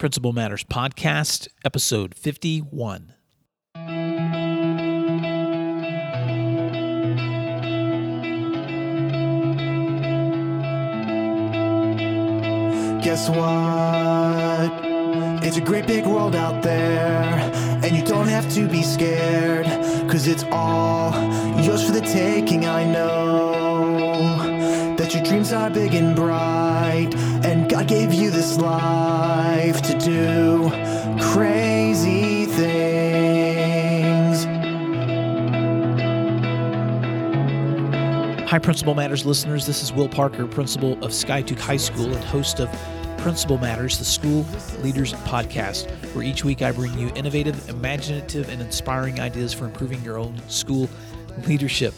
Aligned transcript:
Principal 0.00 0.32
Matters 0.32 0.64
Podcast, 0.64 1.48
episode 1.62 2.14
51. 2.14 3.12
Guess 13.02 13.28
what? 13.28 14.72
It's 15.44 15.58
a 15.58 15.60
great 15.60 15.86
big 15.86 16.06
world 16.06 16.34
out 16.34 16.62
there, 16.62 17.52
and 17.84 17.94
you 17.94 18.02
don't 18.02 18.28
have 18.28 18.50
to 18.54 18.66
be 18.66 18.82
scared, 18.82 19.66
cause 20.10 20.26
it's 20.26 20.44
all 20.44 21.12
yours 21.62 21.84
for 21.84 21.92
the 21.92 22.00
taking. 22.00 22.64
I 22.64 22.90
know 22.90 24.96
that 24.96 25.12
your 25.12 25.22
dreams 25.24 25.52
are 25.52 25.68
big 25.68 25.94
and 25.94 26.16
bright, 26.16 27.14
and 27.44 27.68
God 27.68 27.86
gave 27.86 28.14
you 28.14 28.30
this 28.30 28.56
life 28.56 29.39
to 29.60 29.98
do 29.98 30.70
crazy 31.20 32.46
things. 32.46 34.44
Hi, 38.48 38.58
Principal 38.58 38.94
Matters 38.94 39.26
listeners. 39.26 39.66
This 39.66 39.82
is 39.82 39.92
Will 39.92 40.08
Parker, 40.08 40.46
principal 40.46 40.94
of 41.04 41.10
Skiatook 41.10 41.58
High 41.58 41.76
School 41.76 42.06
and 42.06 42.24
host 42.24 42.58
of 42.58 42.70
Principal 43.18 43.58
Matters, 43.58 43.98
the 43.98 44.04
School 44.06 44.46
Leaders 44.80 45.12
Podcast, 45.12 45.90
where 46.14 46.24
each 46.24 46.42
week 46.42 46.62
I 46.62 46.72
bring 46.72 46.98
you 46.98 47.10
innovative, 47.14 47.68
imaginative, 47.68 48.48
and 48.48 48.62
inspiring 48.62 49.20
ideas 49.20 49.52
for 49.52 49.66
improving 49.66 50.02
your 50.02 50.16
own 50.16 50.40
school 50.48 50.88
leadership. 51.46 51.92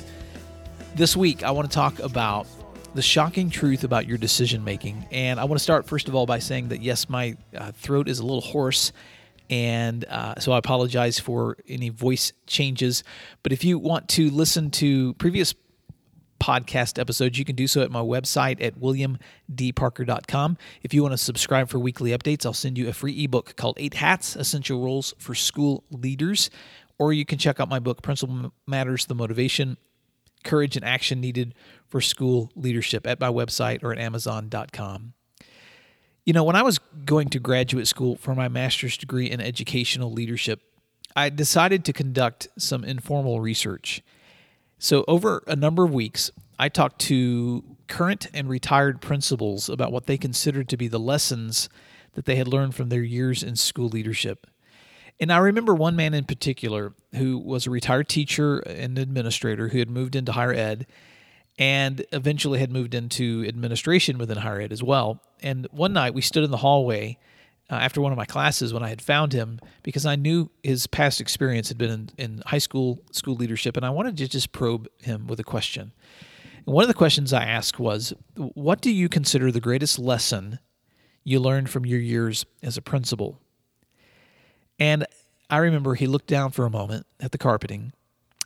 This 0.96 1.16
week, 1.16 1.44
I 1.44 1.52
want 1.52 1.70
to 1.70 1.74
talk 1.74 2.00
about 2.00 2.48
the 2.94 3.02
shocking 3.02 3.50
truth 3.50 3.84
about 3.84 4.06
your 4.06 4.18
decision 4.18 4.64
making. 4.64 5.06
And 5.10 5.40
I 5.40 5.44
want 5.44 5.58
to 5.58 5.62
start, 5.62 5.86
first 5.86 6.08
of 6.08 6.14
all, 6.14 6.26
by 6.26 6.38
saying 6.38 6.68
that 6.68 6.82
yes, 6.82 7.08
my 7.08 7.36
uh, 7.56 7.72
throat 7.72 8.08
is 8.08 8.18
a 8.18 8.22
little 8.22 8.40
hoarse. 8.40 8.92
And 9.48 10.04
uh, 10.06 10.38
so 10.38 10.52
I 10.52 10.58
apologize 10.58 11.18
for 11.18 11.56
any 11.68 11.88
voice 11.88 12.32
changes. 12.46 13.04
But 13.42 13.52
if 13.52 13.64
you 13.64 13.78
want 13.78 14.08
to 14.10 14.30
listen 14.30 14.70
to 14.72 15.14
previous 15.14 15.54
podcast 16.42 16.98
episodes, 16.98 17.38
you 17.38 17.44
can 17.44 17.54
do 17.54 17.66
so 17.66 17.82
at 17.82 17.90
my 17.90 18.00
website 18.00 18.62
at 18.62 18.78
williamdparker.com. 18.78 20.58
If 20.82 20.92
you 20.92 21.02
want 21.02 21.12
to 21.12 21.18
subscribe 21.18 21.68
for 21.68 21.78
weekly 21.78 22.10
updates, 22.10 22.44
I'll 22.44 22.52
send 22.52 22.76
you 22.76 22.88
a 22.88 22.92
free 22.92 23.24
ebook 23.24 23.56
called 23.56 23.76
Eight 23.78 23.94
Hats 23.94 24.36
Essential 24.36 24.82
Roles 24.82 25.14
for 25.18 25.34
School 25.34 25.84
Leaders. 25.90 26.50
Or 26.98 27.12
you 27.12 27.24
can 27.24 27.38
check 27.38 27.60
out 27.60 27.68
my 27.68 27.78
book, 27.78 28.02
Principal 28.02 28.52
Matters 28.66 29.06
The 29.06 29.14
Motivation, 29.14 29.76
Courage, 30.42 30.76
and 30.76 30.84
Action 30.84 31.20
Needed 31.20 31.54
for 31.86 32.00
School 32.00 32.50
Leadership 32.54 33.06
at 33.06 33.20
my 33.20 33.28
website 33.28 33.82
or 33.82 33.92
at 33.92 33.98
amazon.com. 33.98 35.14
You 36.24 36.32
know, 36.32 36.44
when 36.44 36.56
I 36.56 36.62
was 36.62 36.78
going 37.04 37.28
to 37.30 37.40
graduate 37.40 37.88
school 37.88 38.16
for 38.16 38.34
my 38.34 38.48
master's 38.48 38.96
degree 38.96 39.30
in 39.30 39.40
educational 39.40 40.12
leadership, 40.12 40.60
I 41.16 41.28
decided 41.28 41.84
to 41.84 41.92
conduct 41.92 42.48
some 42.58 42.84
informal 42.84 43.40
research. 43.40 44.02
So, 44.78 45.04
over 45.06 45.42
a 45.46 45.56
number 45.56 45.84
of 45.84 45.92
weeks, 45.92 46.30
I 46.58 46.68
talked 46.68 47.00
to 47.02 47.64
current 47.88 48.28
and 48.32 48.48
retired 48.48 49.00
principals 49.00 49.68
about 49.68 49.92
what 49.92 50.06
they 50.06 50.16
considered 50.16 50.68
to 50.70 50.76
be 50.76 50.88
the 50.88 50.98
lessons 50.98 51.68
that 52.12 52.24
they 52.24 52.36
had 52.36 52.48
learned 52.48 52.74
from 52.74 52.88
their 52.88 53.02
years 53.02 53.42
in 53.42 53.56
school 53.56 53.88
leadership. 53.88 54.46
And 55.20 55.32
I 55.32 55.38
remember 55.38 55.74
one 55.74 55.96
man 55.96 56.14
in 56.14 56.24
particular 56.24 56.94
who 57.14 57.38
was 57.38 57.66
a 57.66 57.70
retired 57.70 58.08
teacher 58.08 58.58
and 58.60 58.98
administrator 58.98 59.68
who 59.68 59.78
had 59.78 59.90
moved 59.90 60.16
into 60.16 60.32
higher 60.32 60.52
ed 60.52 60.86
and 61.58 62.04
eventually 62.12 62.58
had 62.58 62.72
moved 62.72 62.94
into 62.94 63.44
administration 63.46 64.18
within 64.18 64.38
higher 64.38 64.60
ed 64.60 64.72
as 64.72 64.82
well. 64.82 65.22
And 65.42 65.68
one 65.70 65.92
night 65.92 66.14
we 66.14 66.22
stood 66.22 66.44
in 66.44 66.50
the 66.50 66.56
hallway 66.56 67.18
uh, 67.70 67.76
after 67.76 68.00
one 68.00 68.12
of 68.12 68.18
my 68.18 68.24
classes 68.24 68.72
when 68.72 68.82
I 68.82 68.88
had 68.88 69.00
found 69.00 69.32
him 69.32 69.60
because 69.82 70.04
I 70.04 70.16
knew 70.16 70.50
his 70.62 70.86
past 70.86 71.20
experience 71.20 71.68
had 71.68 71.78
been 71.78 71.90
in, 71.90 72.10
in 72.18 72.42
high 72.46 72.58
school 72.58 73.00
school 73.12 73.34
leadership, 73.34 73.76
and 73.76 73.86
I 73.86 73.90
wanted 73.90 74.16
to 74.18 74.28
just 74.28 74.52
probe 74.52 74.88
him 74.98 75.26
with 75.26 75.40
a 75.40 75.44
question. 75.44 75.92
And 76.66 76.74
one 76.74 76.84
of 76.84 76.88
the 76.88 76.94
questions 76.94 77.32
I 77.32 77.44
asked 77.44 77.78
was, 77.78 78.12
"What 78.36 78.80
do 78.82 78.90
you 78.90 79.08
consider 79.08 79.50
the 79.50 79.60
greatest 79.60 79.98
lesson 79.98 80.58
you 81.24 81.40
learned 81.40 81.70
from 81.70 81.86
your 81.86 82.00
years 82.00 82.44
as 82.62 82.76
a 82.76 82.82
principal?" 82.82 83.40
And 84.78 85.06
I 85.50 85.58
remember 85.58 85.94
he 85.94 86.06
looked 86.06 86.26
down 86.26 86.50
for 86.50 86.64
a 86.64 86.70
moment 86.70 87.06
at 87.20 87.32
the 87.32 87.38
carpeting, 87.38 87.92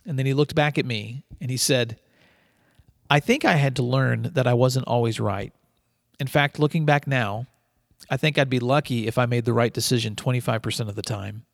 and 0.04 0.18
then 0.18 0.26
he 0.26 0.34
looked 0.34 0.54
back 0.54 0.78
at 0.78 0.86
me 0.86 1.22
and 1.40 1.50
he 1.50 1.56
said, 1.56 1.98
I 3.08 3.20
think 3.20 3.44
I 3.44 3.52
had 3.52 3.76
to 3.76 3.82
learn 3.82 4.30
that 4.34 4.46
I 4.46 4.54
wasn't 4.54 4.86
always 4.88 5.20
right. 5.20 5.52
In 6.18 6.26
fact, 6.26 6.58
looking 6.58 6.84
back 6.84 7.06
now, 7.06 7.46
I 8.10 8.16
think 8.16 8.38
I'd 8.38 8.50
be 8.50 8.58
lucky 8.58 9.06
if 9.06 9.18
I 9.18 9.26
made 9.26 9.44
the 9.44 9.52
right 9.52 9.72
decision 9.72 10.14
25% 10.14 10.88
of 10.88 10.94
the 10.94 11.02
time. 11.02 11.44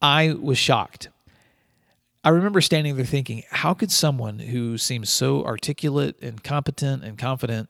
I 0.00 0.32
was 0.32 0.58
shocked. 0.58 1.08
I 2.24 2.28
remember 2.28 2.60
standing 2.60 2.96
there 2.96 3.04
thinking, 3.04 3.42
how 3.50 3.74
could 3.74 3.90
someone 3.90 4.38
who 4.38 4.78
seems 4.78 5.10
so 5.10 5.44
articulate 5.44 6.16
and 6.22 6.42
competent 6.42 7.02
and 7.04 7.18
confident 7.18 7.68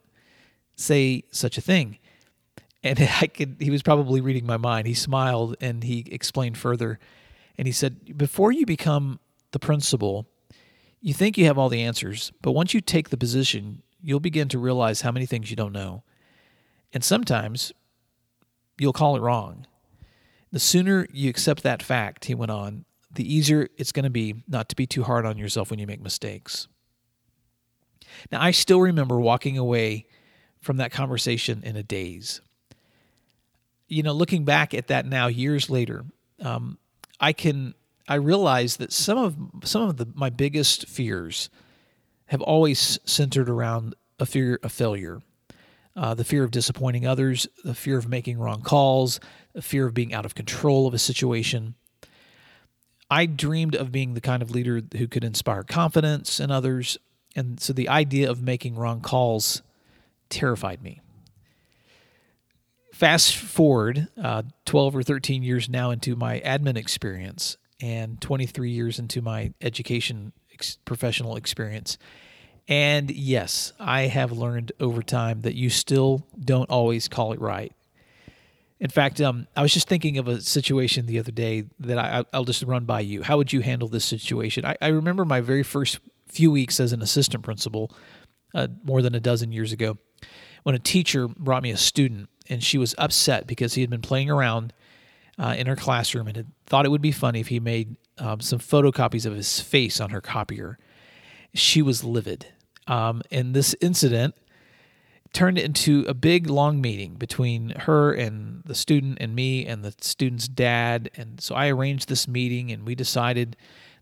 say 0.77 1.25
such 1.31 1.57
a 1.57 1.63
thing? 1.63 1.99
And 2.82 2.98
I 3.20 3.26
could 3.26 3.56
he 3.60 3.70
was 3.70 3.82
probably 3.82 4.20
reading 4.20 4.47
my 4.47 4.56
mind. 4.56 4.87
He 4.87 4.94
smiled 4.94 5.56
and 5.60 5.82
he 5.84 6.04
explained 6.10 6.59
further. 6.59 6.98
And 7.59 7.66
he 7.66 7.72
said, 7.72 8.16
"Before 8.16 8.50
you 8.50 8.65
become 8.65 9.20
the 9.53 9.59
principal, 9.59 10.26
you 11.00 11.12
think 11.12 11.37
you 11.37 11.44
have 11.47 11.59
all 11.59 11.69
the 11.69 11.82
answers, 11.82 12.32
but 12.43 12.53
once 12.53 12.75
you 12.75 12.81
take 12.81 13.10
the 13.10 13.16
position, 13.16 13.82
you'll 14.03 14.20
begin 14.20 14.48
to 14.48 14.59
realize 14.59 15.03
how 15.03 15.12
many 15.12 15.26
things 15.26 15.50
you 15.50 15.56
don't 15.56 15.72
know. 15.72 16.03
And 16.93 17.03
sometimes 17.04 17.72
you'll 18.78 18.93
call 18.93 19.16
it 19.16 19.20
wrong. 19.20 19.66
The 20.53 20.60
sooner 20.60 21.06
you 21.12 21.28
accept 21.28 21.62
that 21.62 21.82
fact, 21.82 22.26
he 22.26 22.34
went 22.34 22.50
on, 22.50 22.84
the 23.10 23.32
easier 23.32 23.69
it's 23.76 23.93
going 23.93 24.04
to 24.04 24.10
be 24.10 24.43
not 24.49 24.69
to 24.70 24.76
be 24.76 24.87
too 24.87 25.03
hard 25.03 25.26
on 25.26 25.38
yourself 25.38 25.70
when 25.70 25.78
you 25.78 25.87
make 25.87 26.00
mistakes. 26.00 26.69
Now, 28.31 28.43
I 28.43 28.50
still 28.50 28.81
remember 28.81 29.20
walking 29.20 29.59
away 29.59 30.06
from 30.60 30.76
that 30.76 30.93
conversation 30.93 31.62
in 31.64 31.76
a 31.76 31.82
daze. 31.82 32.41
You 33.93 34.03
know, 34.03 34.13
looking 34.13 34.45
back 34.45 34.75
at 34.75 34.89
that 34.89 35.07
now, 35.07 35.27
years 35.27 35.69
later, 35.69 36.05
um, 36.41 36.79
I 37.21 37.33
can 37.33 37.75
I 38.09 38.17
realize 38.17 38.79
that 38.79 38.93
some 38.93 39.19
of 39.19 39.37
some 39.65 39.83
of 39.83 39.97
the, 39.97 40.09
my 40.15 40.31
biggest 40.31 40.89
fears 40.89 41.51
have 42.27 42.41
always 42.41 42.99
centered 43.05 43.49
around 43.49 43.95
a 44.19 44.27
fear 44.27 44.59
of 44.63 44.73
failure 44.73 45.21
uh, 45.95 46.15
the 46.15 46.25
fear 46.25 46.45
of 46.45 46.51
disappointing 46.51 47.07
others, 47.07 47.47
the 47.65 47.75
fear 47.75 47.99
of 47.99 48.09
making 48.09 48.39
wrong 48.39 48.63
calls, 48.63 49.21
the 49.53 49.63
fear 49.63 49.87
of 49.87 49.95
being 49.95 50.15
out 50.15 50.25
of 50.25 50.35
control 50.35 50.87
of 50.87 50.95
a 50.95 50.99
situation. 50.99 51.75
I 53.11 53.27
dreamed 53.27 53.75
of 53.75 53.93
being 53.93 54.15
the 54.15 54.21
kind 54.21 54.43
of 54.43 54.51
leader 54.51 54.81
who 54.97 55.07
could 55.07 55.25
inspire 55.25 55.63
confidence 55.63 56.41
in 56.41 56.51
others. 56.51 56.97
And 57.37 57.61
so 57.61 57.75
the 57.75 57.89
idea 57.91 58.31
of 58.31 58.43
making 58.43 58.77
wrong 58.77 59.01
calls 59.01 59.61
terrified 60.31 60.83
me. 60.83 61.03
Fast 62.93 63.35
forward 63.35 64.09
uh, 64.23 64.43
12 64.67 64.97
or 64.97 65.03
13 65.03 65.43
years 65.43 65.69
now 65.69 65.91
into 65.91 66.15
my 66.15 66.41
admin 66.41 66.77
experience 66.77 67.57
and 67.81 68.21
23 68.21 68.71
years 68.71 68.99
into 68.99 69.23
my 69.23 69.53
education 69.63 70.33
ex- 70.53 70.77
professional 70.85 71.37
experience. 71.37 71.97
And 72.69 73.11
yes, 73.11 73.73
I 73.81 74.03
have 74.03 74.31
learned 74.31 74.73
over 74.79 75.03
time 75.03 75.41
that 75.41 75.55
you 75.55 75.71
still 75.71 76.27
don't 76.39 76.71
always 76.71 77.09
call 77.09 77.33
it 77.33 77.41
right. 77.41 77.73
In 78.79 78.91
fact, 78.91 79.21
um, 79.21 79.47
I 79.57 79.63
was 79.63 79.73
just 79.73 79.89
thinking 79.89 80.19
of 80.19 80.29
a 80.29 80.41
situation 80.41 81.07
the 81.07 81.19
other 81.19 81.33
day 81.33 81.65
that 81.81 81.99
I, 81.99 82.25
will 82.37 82.45
just 82.45 82.63
run 82.63 82.85
by 82.85 83.01
you. 83.01 83.23
How 83.23 83.37
would 83.37 83.53
you 83.53 83.61
handle 83.61 83.89
this 83.89 84.05
situation? 84.05 84.65
I, 84.65 84.77
I, 84.83 84.89
remember 84.89 85.25
my 85.25 85.41
very 85.41 85.63
first 85.63 86.01
few 86.27 86.51
weeks 86.51 86.79
as 86.81 86.93
an 86.93 87.01
assistant 87.01 87.45
principal, 87.45 87.95
uh, 88.55 88.69
more 88.85 89.01
than 89.01 89.15
a 89.15 89.21
dozen 89.21 89.53
years 89.53 89.73
ago, 89.73 89.99
when 90.65 90.75
a 90.75 90.81
teacher 90.81 91.29
brought 91.29 91.63
me 91.63 91.71
a 91.71 91.77
student 91.77 92.29
and 92.49 92.63
she 92.63 92.79
was 92.79 92.95
upset 92.99 93.47
because 93.47 93.75
he 93.75 93.81
had 93.81 93.91
been 93.91 94.03
playing 94.03 94.31
around 94.31 94.73
uh, 95.39 95.55
in 95.56 95.67
her 95.67 95.77
classroom 95.77 96.27
and 96.27 96.37
had 96.37 96.53
thought 96.67 96.85
it 96.85 96.91
would 96.91 97.03
be 97.03 97.12
funny 97.12 97.41
if 97.41 97.49
he 97.49 97.61
made 97.61 97.97
um, 98.19 98.41
some 98.41 98.59
photocopies 98.59 99.27
of 99.27 99.35
his 99.35 99.61
face 99.61 100.00
on 100.00 100.11
her 100.11 100.21
copier 100.21 100.79
she 101.55 101.83
was 101.83 102.05
livid. 102.05 102.47
Um, 102.87 103.23
and 103.31 103.55
this 103.55 103.75
incident 103.81 104.35
turned 105.33 105.59
into 105.59 106.05
a 106.09 106.15
big 106.15 106.50
long 106.50 106.81
meeting 106.81 107.15
between 107.15 107.71
her 107.71 108.12
and 108.12 108.62
the 108.65 108.75
student 108.75 109.19
and 109.21 109.35
me 109.35 109.67
and 109.67 109.85
the 109.85 109.95
student's 110.00 110.49
dad. 110.49 111.11
And 111.15 111.41
so 111.41 111.55
I 111.55 111.69
arranged 111.69 112.09
this 112.09 112.29
meeting 112.29 112.71
and 112.71 112.85
we 112.85 112.95
decided 112.95 113.56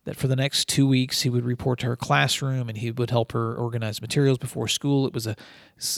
that 0.04 0.16
for 0.16 0.28
the 0.28 0.36
next 0.36 0.66
two 0.66 0.88
weeks 0.88 1.22
he 1.22 1.30
would 1.30 1.44
report 1.44 1.78
to 1.80 1.86
her 1.86 1.96
classroom 1.96 2.68
and 2.68 2.78
he 2.78 2.90
would 2.90 3.10
help 3.10 3.32
her 3.32 3.54
organize 3.54 4.00
materials 4.00 4.38
before 4.38 4.66
school. 4.66 5.06
It 5.06 5.12
was 5.12 5.26
a, 5.26 5.36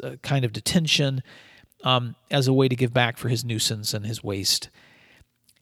a 0.03 0.17
kind 0.19 0.45
of 0.45 0.53
detention 0.53 1.23
um, 1.83 2.15
as 2.31 2.49
a 2.49 2.53
way 2.53 2.69
to 2.69 2.77
give 2.77 2.93
back 2.93 3.17
for 3.17 3.29
his 3.29 3.45
nuisance 3.45 3.95
and 3.95 4.07
his 4.07 4.23
waste. 4.23 4.71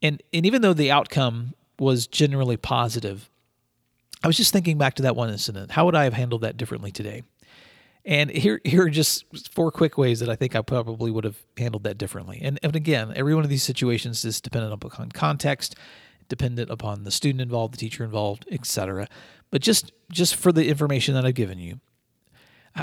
And, 0.03 0.23
and 0.33 0.47
even 0.47 0.63
though 0.63 0.73
the 0.73 0.91
outcome 0.91 1.55
was 1.79 2.07
generally 2.07 2.57
positive, 2.57 3.31
I 4.23 4.27
was 4.27 4.37
just 4.37 4.53
thinking 4.53 4.79
back 4.79 4.95
to 4.95 5.03
that 5.03 5.17
one 5.17 5.31
incident. 5.31 5.73
How 5.73 5.85
would 5.87 5.95
I 5.95 6.05
have 6.05 6.13
handled 6.13 6.43
that 6.43 6.57
differently 6.57 6.93
today? 6.93 7.23
And 8.05 8.31
here, 8.31 8.61
here 8.65 8.85
are 8.85 8.91
just 8.91 9.25
four 9.51 9.71
quick 9.71 9.99
ways 9.99 10.21
that 10.21 10.29
I 10.29 10.37
think 10.37 10.57
I 10.57 10.63
probably 10.63 11.11
would 11.11 11.25
have 11.25 11.39
handled 11.59 11.85
that 11.85 11.99
differently. 11.99 12.41
And, 12.43 12.59
and 12.63 12.75
again, 12.75 13.13
every 13.15 13.35
one 13.35 13.45
of 13.45 13.51
these 13.51 13.63
situations 13.63 14.25
is 14.25 14.41
dependent 14.41 14.73
upon 14.73 15.11
context, 15.11 15.77
dependent 16.29 16.71
upon 16.71 17.05
the 17.05 17.11
student 17.11 17.43
involved, 17.43 17.75
the 17.75 17.79
teacher 17.79 18.05
involved, 18.05 18.47
etc. 18.51 19.07
But 19.51 19.61
just 19.61 19.93
just 20.11 20.37
for 20.37 20.51
the 20.51 20.69
information 20.69 21.15
that 21.15 21.27
I've 21.27 21.35
given 21.35 21.59
you, 21.59 21.81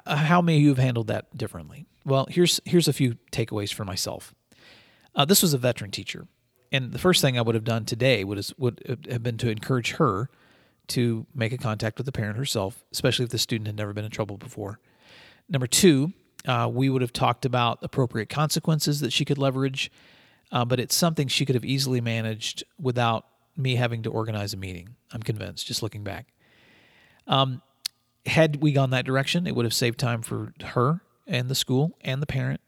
how 0.05 0.41
may 0.41 0.57
you 0.57 0.69
have 0.69 0.77
handled 0.77 1.07
that 1.07 1.35
differently? 1.37 1.85
Well, 2.05 2.27
here's 2.29 2.61
here's 2.65 2.87
a 2.87 2.93
few 2.93 3.17
takeaways 3.31 3.73
for 3.73 3.85
myself. 3.85 4.33
Uh, 5.15 5.25
this 5.25 5.41
was 5.41 5.53
a 5.53 5.57
veteran 5.57 5.91
teacher, 5.91 6.27
and 6.71 6.91
the 6.91 6.99
first 6.99 7.21
thing 7.21 7.37
I 7.37 7.41
would 7.41 7.55
have 7.55 7.63
done 7.63 7.85
today 7.85 8.23
would 8.23 8.37
have, 8.37 8.53
would 8.57 9.05
have 9.09 9.23
been 9.23 9.37
to 9.37 9.49
encourage 9.49 9.93
her 9.93 10.29
to 10.87 11.25
make 11.35 11.51
a 11.51 11.57
contact 11.57 11.97
with 11.97 12.05
the 12.05 12.11
parent 12.11 12.37
herself, 12.37 12.83
especially 12.91 13.25
if 13.25 13.31
the 13.31 13.37
student 13.37 13.67
had 13.67 13.75
never 13.75 13.93
been 13.93 14.05
in 14.05 14.11
trouble 14.11 14.37
before. 14.37 14.79
Number 15.49 15.67
two, 15.67 16.13
uh, 16.45 16.69
we 16.71 16.89
would 16.89 17.01
have 17.01 17.13
talked 17.13 17.45
about 17.45 17.79
appropriate 17.81 18.29
consequences 18.29 19.01
that 19.01 19.11
she 19.11 19.25
could 19.25 19.37
leverage, 19.37 19.91
uh, 20.51 20.63
but 20.65 20.79
it's 20.79 20.95
something 20.95 21.27
she 21.27 21.45
could 21.45 21.55
have 21.55 21.65
easily 21.65 21.99
managed 21.99 22.63
without 22.79 23.25
me 23.57 23.75
having 23.75 24.03
to 24.03 24.11
organize 24.11 24.53
a 24.53 24.57
meeting. 24.57 24.95
I'm 25.11 25.23
convinced, 25.23 25.67
just 25.67 25.83
looking 25.83 26.03
back. 26.03 26.27
Um, 27.27 27.61
had 28.27 28.61
we 28.61 28.71
gone 28.71 28.91
that 28.91 29.05
direction, 29.05 29.47
it 29.47 29.55
would 29.55 29.65
have 29.65 29.73
saved 29.73 29.99
time 29.99 30.21
for 30.21 30.53
her 30.63 31.01
and 31.25 31.49
the 31.49 31.55
school 31.55 31.97
and 32.01 32.21
the 32.21 32.27
parent, 32.27 32.61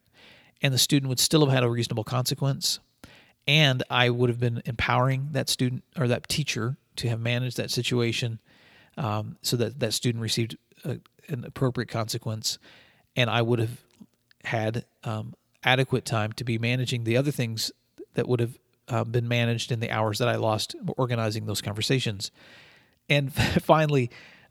and 0.62 0.74
the 0.74 0.78
student 0.78 1.10
would 1.10 1.20
still 1.20 1.46
have 1.46 1.54
had 1.54 1.64
a 1.64 1.70
reasonable 1.70 2.04
consequence. 2.04 2.80
And 3.48 3.84
I 3.90 4.10
would 4.10 4.30
have 4.30 4.40
been 4.40 4.62
empowering 4.66 5.30
that 5.32 5.50
student 5.50 5.84
or 5.98 6.08
that 6.08 6.28
teacher 6.28 6.78
to 6.98 7.10
have 7.10 7.20
managed 7.20 7.58
that 7.58 7.72
situation 7.72 8.40
um, 8.98 9.38
so 9.42 9.58
that 9.58 9.80
that 9.80 9.94
student 9.94 10.22
received 10.22 10.58
a, 10.84 11.00
an 11.30 11.46
appropriate 11.46 11.90
consequence. 11.90 12.60
And 13.16 13.30
I 13.30 13.42
would 13.42 13.60
have 13.60 13.82
had 14.44 14.86
um, 15.04 15.34
adequate 15.64 16.06
time 16.06 16.32
to 16.34 16.44
be 16.44 16.58
managing 16.58 17.04
the 17.04 17.18
other 17.18 17.32
things 17.32 17.72
that 18.14 18.28
would 18.28 18.40
have 18.40 18.60
uh, 18.88 19.04
been 19.04 19.28
managed 19.28 19.72
in 19.72 19.80
the 19.80 19.92
hours 19.92 20.20
that 20.20 20.28
I 20.28 20.36
lost 20.36 20.76
organizing 20.98 21.46
those 21.46 21.62
conversations. 21.62 22.32
And 23.08 23.34
finally, 23.64 24.10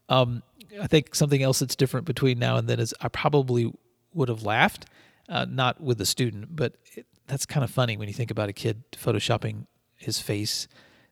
um, 0.09 0.43
I 0.81 0.87
think 0.87 1.15
something 1.15 1.43
else 1.43 1.59
that's 1.61 1.77
different 1.77 2.07
between 2.07 2.39
now 2.39 2.57
and 2.57 2.69
then 2.69 2.81
is 2.81 2.95
I 3.01 3.09
probably 3.09 3.73
would 4.15 4.29
have 4.29 4.43
laughed, 4.43 4.87
uh, 5.29 5.47
not 5.49 5.81
with 5.81 5.99
the 5.99 6.07
student, 6.07 6.55
but 6.55 6.75
it, 6.95 7.07
that's 7.27 7.47
kind 7.47 7.65
of 7.65 7.71
funny 7.71 7.97
when 7.97 8.09
you 8.09 8.15
think 8.15 8.31
about 8.31 8.49
a 8.49 8.53
kid 8.53 8.83
photoshopping 8.93 9.67
his 9.97 10.19
face, 10.21 10.69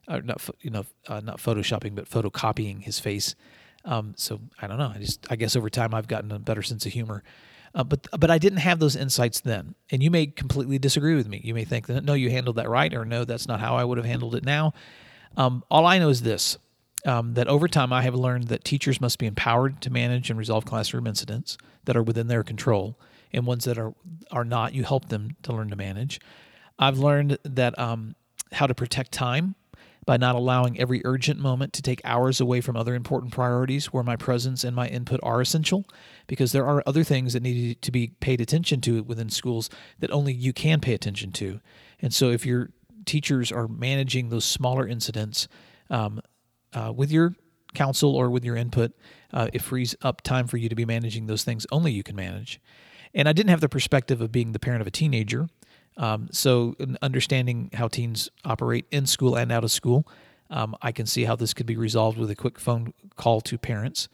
or 0.08 0.22
not 0.22 0.48
you 0.60 0.70
know 0.70 0.84
uh, 1.08 1.20
not 1.20 1.38
photoshopping 1.38 1.94
but 1.94 2.08
photocopying 2.08 2.82
his 2.82 2.98
face. 2.98 3.34
Um, 3.84 4.14
so 4.16 4.40
I 4.60 4.66
don't 4.66 4.78
know. 4.78 4.92
I 4.94 4.98
just 4.98 5.26
I 5.30 5.36
guess 5.36 5.56
over 5.56 5.70
time 5.70 5.94
I've 5.94 6.08
gotten 6.08 6.32
a 6.32 6.38
better 6.38 6.62
sense 6.62 6.86
of 6.86 6.92
humor. 6.92 7.22
Uh, 7.74 7.84
but 7.84 8.06
but 8.18 8.30
I 8.30 8.38
didn't 8.38 8.60
have 8.60 8.78
those 8.78 8.96
insights 8.96 9.40
then, 9.40 9.74
and 9.90 10.02
you 10.02 10.10
may 10.10 10.26
completely 10.26 10.78
disagree 10.78 11.14
with 11.14 11.28
me. 11.28 11.42
You 11.44 11.52
may 11.52 11.64
think 11.64 11.86
that 11.88 12.04
no, 12.04 12.14
you 12.14 12.30
handled 12.30 12.56
that 12.56 12.70
right, 12.70 12.92
or 12.94 13.04
no, 13.04 13.24
that's 13.24 13.46
not 13.46 13.60
how 13.60 13.76
I 13.76 13.84
would 13.84 13.98
have 13.98 14.06
handled 14.06 14.34
it 14.34 14.44
now. 14.44 14.72
Um, 15.36 15.62
all 15.70 15.84
I 15.84 15.98
know 15.98 16.08
is 16.08 16.22
this: 16.22 16.56
um, 17.06 17.34
that 17.34 17.48
over 17.48 17.68
time 17.68 17.92
I 17.92 18.02
have 18.02 18.14
learned 18.14 18.48
that 18.48 18.64
teachers 18.64 19.00
must 19.00 19.18
be 19.18 19.26
empowered 19.26 19.80
to 19.82 19.90
manage 19.90 20.28
and 20.28 20.38
resolve 20.38 20.64
classroom 20.64 21.06
incidents 21.06 21.56
that 21.84 21.96
are 21.96 22.02
within 22.02 22.26
their 22.26 22.42
control, 22.42 22.98
and 23.32 23.46
ones 23.46 23.64
that 23.64 23.78
are 23.78 23.94
are 24.30 24.44
not, 24.44 24.74
you 24.74 24.84
help 24.84 25.08
them 25.08 25.36
to 25.42 25.52
learn 25.52 25.70
to 25.70 25.76
manage. 25.76 26.20
I've 26.78 26.98
learned 26.98 27.38
that 27.44 27.78
um, 27.78 28.14
how 28.52 28.66
to 28.66 28.74
protect 28.74 29.12
time 29.12 29.54
by 30.04 30.16
not 30.16 30.36
allowing 30.36 30.78
every 30.78 31.02
urgent 31.04 31.40
moment 31.40 31.72
to 31.72 31.82
take 31.82 32.00
hours 32.04 32.40
away 32.40 32.60
from 32.60 32.76
other 32.76 32.94
important 32.94 33.32
priorities 33.32 33.86
where 33.86 34.04
my 34.04 34.14
presence 34.14 34.62
and 34.62 34.76
my 34.76 34.86
input 34.86 35.18
are 35.22 35.40
essential, 35.40 35.84
because 36.28 36.52
there 36.52 36.64
are 36.64 36.82
other 36.86 37.02
things 37.02 37.32
that 37.32 37.42
need 37.42 37.82
to 37.82 37.90
be 37.90 38.08
paid 38.20 38.40
attention 38.40 38.80
to 38.80 39.02
within 39.02 39.28
schools 39.28 39.68
that 39.98 40.12
only 40.12 40.32
you 40.32 40.52
can 40.52 40.80
pay 40.80 40.94
attention 40.94 41.32
to. 41.32 41.60
And 42.00 42.14
so 42.14 42.30
if 42.30 42.46
your 42.46 42.70
teachers 43.04 43.50
are 43.50 43.66
managing 43.66 44.28
those 44.28 44.44
smaller 44.44 44.86
incidents, 44.86 45.48
um, 45.90 46.20
uh, 46.76 46.92
with 46.92 47.10
your 47.10 47.34
counsel 47.74 48.14
or 48.14 48.30
with 48.30 48.44
your 48.44 48.56
input, 48.56 48.92
uh, 49.32 49.48
it 49.52 49.62
frees 49.62 49.96
up 50.02 50.20
time 50.22 50.46
for 50.46 50.58
you 50.58 50.68
to 50.68 50.74
be 50.74 50.84
managing 50.84 51.26
those 51.26 51.42
things 51.42 51.66
only 51.72 51.90
you 51.90 52.02
can 52.02 52.14
manage. 52.14 52.60
And 53.14 53.28
I 53.28 53.32
didn't 53.32 53.50
have 53.50 53.60
the 53.60 53.68
perspective 53.68 54.20
of 54.20 54.30
being 54.30 54.52
the 54.52 54.58
parent 54.58 54.82
of 54.82 54.86
a 54.86 54.90
teenager. 54.90 55.48
Um, 55.96 56.28
so, 56.30 56.74
understanding 57.00 57.70
how 57.72 57.88
teens 57.88 58.28
operate 58.44 58.84
in 58.90 59.06
school 59.06 59.34
and 59.34 59.50
out 59.50 59.64
of 59.64 59.70
school, 59.70 60.06
um, 60.50 60.76
I 60.82 60.92
can 60.92 61.06
see 61.06 61.24
how 61.24 61.36
this 61.36 61.54
could 61.54 61.64
be 61.64 61.76
resolved 61.76 62.18
with 62.18 62.30
a 62.30 62.36
quick 62.36 62.60
phone 62.60 62.92
call 63.16 63.40
to 63.42 63.56
parents. 63.56 64.08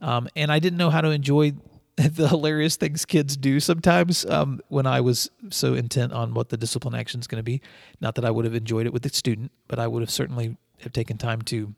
Um, 0.00 0.28
and 0.34 0.50
I 0.50 0.58
didn't 0.58 0.78
know 0.78 0.88
how 0.88 1.02
to 1.02 1.10
enjoy 1.10 1.52
the 1.96 2.28
hilarious 2.28 2.76
things 2.76 3.04
kids 3.04 3.36
do 3.36 3.60
sometimes 3.60 4.24
um, 4.26 4.60
when 4.68 4.86
I 4.86 5.02
was 5.02 5.30
so 5.50 5.74
intent 5.74 6.12
on 6.12 6.32
what 6.32 6.48
the 6.48 6.56
discipline 6.56 6.94
action 6.94 7.20
is 7.20 7.26
going 7.26 7.38
to 7.38 7.44
be. 7.44 7.60
Not 8.00 8.14
that 8.14 8.24
I 8.24 8.30
would 8.30 8.46
have 8.46 8.54
enjoyed 8.54 8.86
it 8.86 8.92
with 8.94 9.02
the 9.02 9.10
student, 9.10 9.52
but 9.68 9.78
I 9.78 9.86
would 9.86 10.02
have 10.02 10.10
certainly 10.10 10.56
have 10.80 10.92
taken 10.92 11.18
time 11.18 11.42
to 11.42 11.74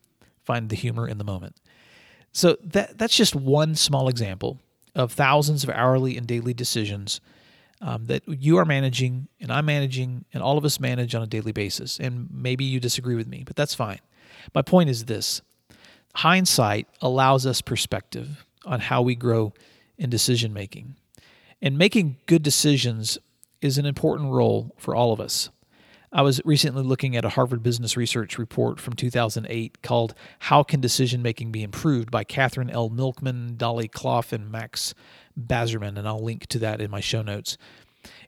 find 0.49 0.69
the 0.69 0.75
humor 0.75 1.07
in 1.07 1.19
the 1.19 1.23
moment. 1.23 1.55
So 2.31 2.57
that 2.63 2.97
that's 2.97 3.15
just 3.15 3.35
one 3.35 3.75
small 3.75 4.09
example 4.09 4.57
of 4.95 5.11
thousands 5.11 5.63
of 5.63 5.69
hourly 5.69 6.17
and 6.17 6.25
daily 6.25 6.55
decisions 6.55 7.21
um, 7.81 8.05
that 8.05 8.23
you 8.27 8.57
are 8.57 8.65
managing 8.65 9.27
and 9.39 9.51
I'm 9.51 9.67
managing 9.67 10.25
and 10.33 10.41
all 10.41 10.57
of 10.57 10.65
us 10.65 10.79
manage 10.79 11.13
on 11.13 11.21
a 11.21 11.27
daily 11.27 11.51
basis. 11.51 11.99
And 11.99 12.27
maybe 12.31 12.65
you 12.65 12.79
disagree 12.79 13.15
with 13.15 13.27
me, 13.27 13.43
but 13.45 13.55
that's 13.55 13.75
fine. 13.75 13.99
My 14.55 14.63
point 14.63 14.89
is 14.89 15.05
this 15.05 15.43
hindsight 16.15 16.87
allows 16.99 17.45
us 17.45 17.61
perspective 17.61 18.43
on 18.65 18.79
how 18.79 19.03
we 19.03 19.13
grow 19.13 19.53
in 19.99 20.09
decision 20.09 20.51
making. 20.51 20.95
And 21.61 21.77
making 21.77 22.17
good 22.25 22.41
decisions 22.41 23.19
is 23.61 23.77
an 23.77 23.85
important 23.85 24.31
role 24.31 24.73
for 24.79 24.95
all 24.95 25.13
of 25.13 25.19
us. 25.19 25.49
I 26.11 26.23
was 26.23 26.41
recently 26.43 26.81
looking 26.81 27.15
at 27.15 27.23
a 27.23 27.29
Harvard 27.29 27.61
Business 27.61 27.95
Research 27.95 28.39
report 28.39 28.79
from 28.79 28.95
2008 28.95 29.83
called 29.83 30.15
How 30.39 30.63
Can 30.63 30.81
Decision 30.81 31.21
Making 31.21 31.51
Be 31.51 31.61
Improved 31.61 32.09
by 32.09 32.23
Katherine 32.23 32.71
L. 32.71 32.89
Milkman, 32.89 33.57
Dolly 33.57 33.87
Clough, 33.87 34.23
and 34.31 34.51
Max 34.51 34.95
Bazerman, 35.39 35.99
and 35.99 36.07
I'll 36.07 36.23
link 36.23 36.47
to 36.47 36.59
that 36.59 36.81
in 36.81 36.89
my 36.89 36.99
show 36.99 37.21
notes. 37.21 37.59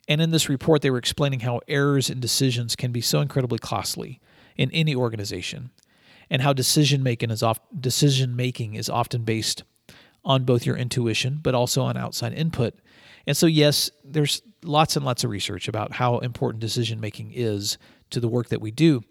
And 0.08 0.22
in 0.22 0.30
this 0.30 0.48
report, 0.48 0.84
they 0.84 0.92
were 0.92 1.00
explaining 1.00 1.40
how 1.40 1.62
errors 1.68 2.08
in 2.08 2.20
decisions 2.20 2.76
can 2.76 2.92
be 2.92 3.02
so 3.02 3.20
incredibly 3.20 3.58
costly 3.58 4.20
in 4.56 4.70
any 4.72 4.94
organization, 4.94 5.72
and 6.30 6.44
how 6.44 6.54
decision 6.54 7.02
making 7.02 7.32
is 7.32 7.42
off, 7.42 7.60
decision 7.78 8.36
making 8.36 8.76
is 8.76 8.90
often 8.90 9.24
based 9.24 9.64
on 10.24 10.44
both 10.44 10.68
your 10.68 10.78
intuition 10.78 11.40
but 11.42 11.56
also 11.56 11.82
on 11.82 11.98
outside 11.98 12.34
input. 12.34 12.76
And 13.26 13.36
so, 13.36 13.48
yes, 13.48 13.90
there's 14.04 14.44
lots 14.64 14.96
and 14.96 15.06
lots 15.06 15.24
of 15.24 15.30
research 15.30 15.68
about 15.68 15.94
how 15.94 16.20
important 16.20 16.62
decision 16.62 17.00
making 17.00 17.32
is 17.34 17.78
to 18.12 18.20
the 18.20 18.28
work 18.28 18.50
that 18.50 18.62
we 18.62 18.72
do. 18.72 19.02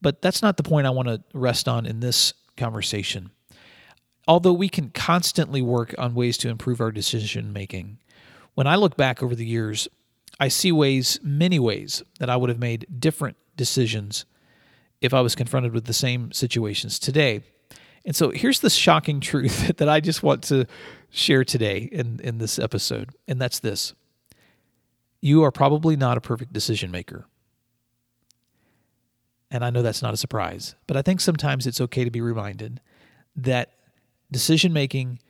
But 0.00 0.20
that's 0.20 0.42
not 0.42 0.56
the 0.56 0.62
point 0.62 0.86
I 0.86 0.90
want 0.90 1.08
to 1.08 1.22
rest 1.32 1.68
on 1.68 1.86
in 1.86 2.00
this 2.00 2.34
conversation. 2.56 3.30
Although 4.26 4.52
we 4.52 4.68
can 4.68 4.90
constantly 4.90 5.62
work 5.62 5.94
on 5.98 6.14
ways 6.14 6.36
to 6.38 6.48
improve 6.48 6.80
our 6.80 6.92
decision 6.92 7.52
making, 7.52 7.98
when 8.54 8.66
I 8.66 8.76
look 8.76 8.96
back 8.96 9.22
over 9.22 9.34
the 9.34 9.46
years, 9.46 9.88
I 10.40 10.48
see 10.48 10.72
ways, 10.72 11.18
many 11.22 11.58
ways, 11.58 12.02
that 12.18 12.30
I 12.30 12.36
would 12.36 12.50
have 12.50 12.58
made 12.58 12.86
different 12.98 13.36
decisions 13.56 14.24
if 15.00 15.12
I 15.12 15.20
was 15.20 15.34
confronted 15.34 15.72
with 15.72 15.84
the 15.84 15.92
same 15.92 16.32
situations 16.32 16.98
today. 16.98 17.42
And 18.04 18.16
so 18.16 18.30
here's 18.30 18.60
the 18.60 18.70
shocking 18.70 19.20
truth 19.20 19.76
that 19.76 19.88
I 19.88 20.00
just 20.00 20.22
want 20.22 20.42
to 20.44 20.66
share 21.10 21.44
today 21.44 21.88
in, 21.92 22.20
in 22.22 22.38
this 22.38 22.58
episode, 22.58 23.10
and 23.28 23.40
that's 23.40 23.60
this 23.60 23.94
you 25.24 25.42
are 25.42 25.50
probably 25.50 25.96
not 25.96 26.18
a 26.18 26.20
perfect 26.20 26.52
decision 26.52 26.90
maker. 26.90 27.24
And 29.50 29.64
I 29.64 29.70
know 29.70 29.80
that's 29.80 30.02
not 30.02 30.12
a 30.12 30.18
surprise, 30.18 30.74
but 30.86 30.98
I 30.98 31.02
think 31.02 31.18
sometimes 31.18 31.66
it's 31.66 31.80
okay 31.80 32.04
to 32.04 32.10
be 32.10 32.20
reminded 32.20 32.82
that 33.34 33.72
decision 34.30 34.74
making, 34.74 35.20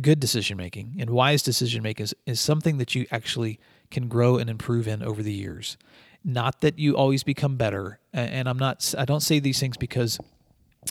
good 0.00 0.18
decision 0.18 0.56
making, 0.56 0.96
and 0.98 1.10
wise 1.10 1.44
decision 1.44 1.84
making 1.84 2.02
is, 2.02 2.14
is 2.26 2.40
something 2.40 2.78
that 2.78 2.96
you 2.96 3.06
actually 3.12 3.60
can 3.88 4.08
grow 4.08 4.36
and 4.36 4.50
improve 4.50 4.88
in 4.88 5.00
over 5.00 5.22
the 5.22 5.32
years. 5.32 5.76
Not 6.24 6.60
that 6.62 6.80
you 6.80 6.96
always 6.96 7.22
become 7.22 7.54
better. 7.54 8.00
And 8.12 8.48
I'm 8.48 8.58
not, 8.58 8.96
I 8.98 9.04
don't 9.04 9.20
say 9.20 9.38
these 9.38 9.60
things 9.60 9.76
because 9.76 10.18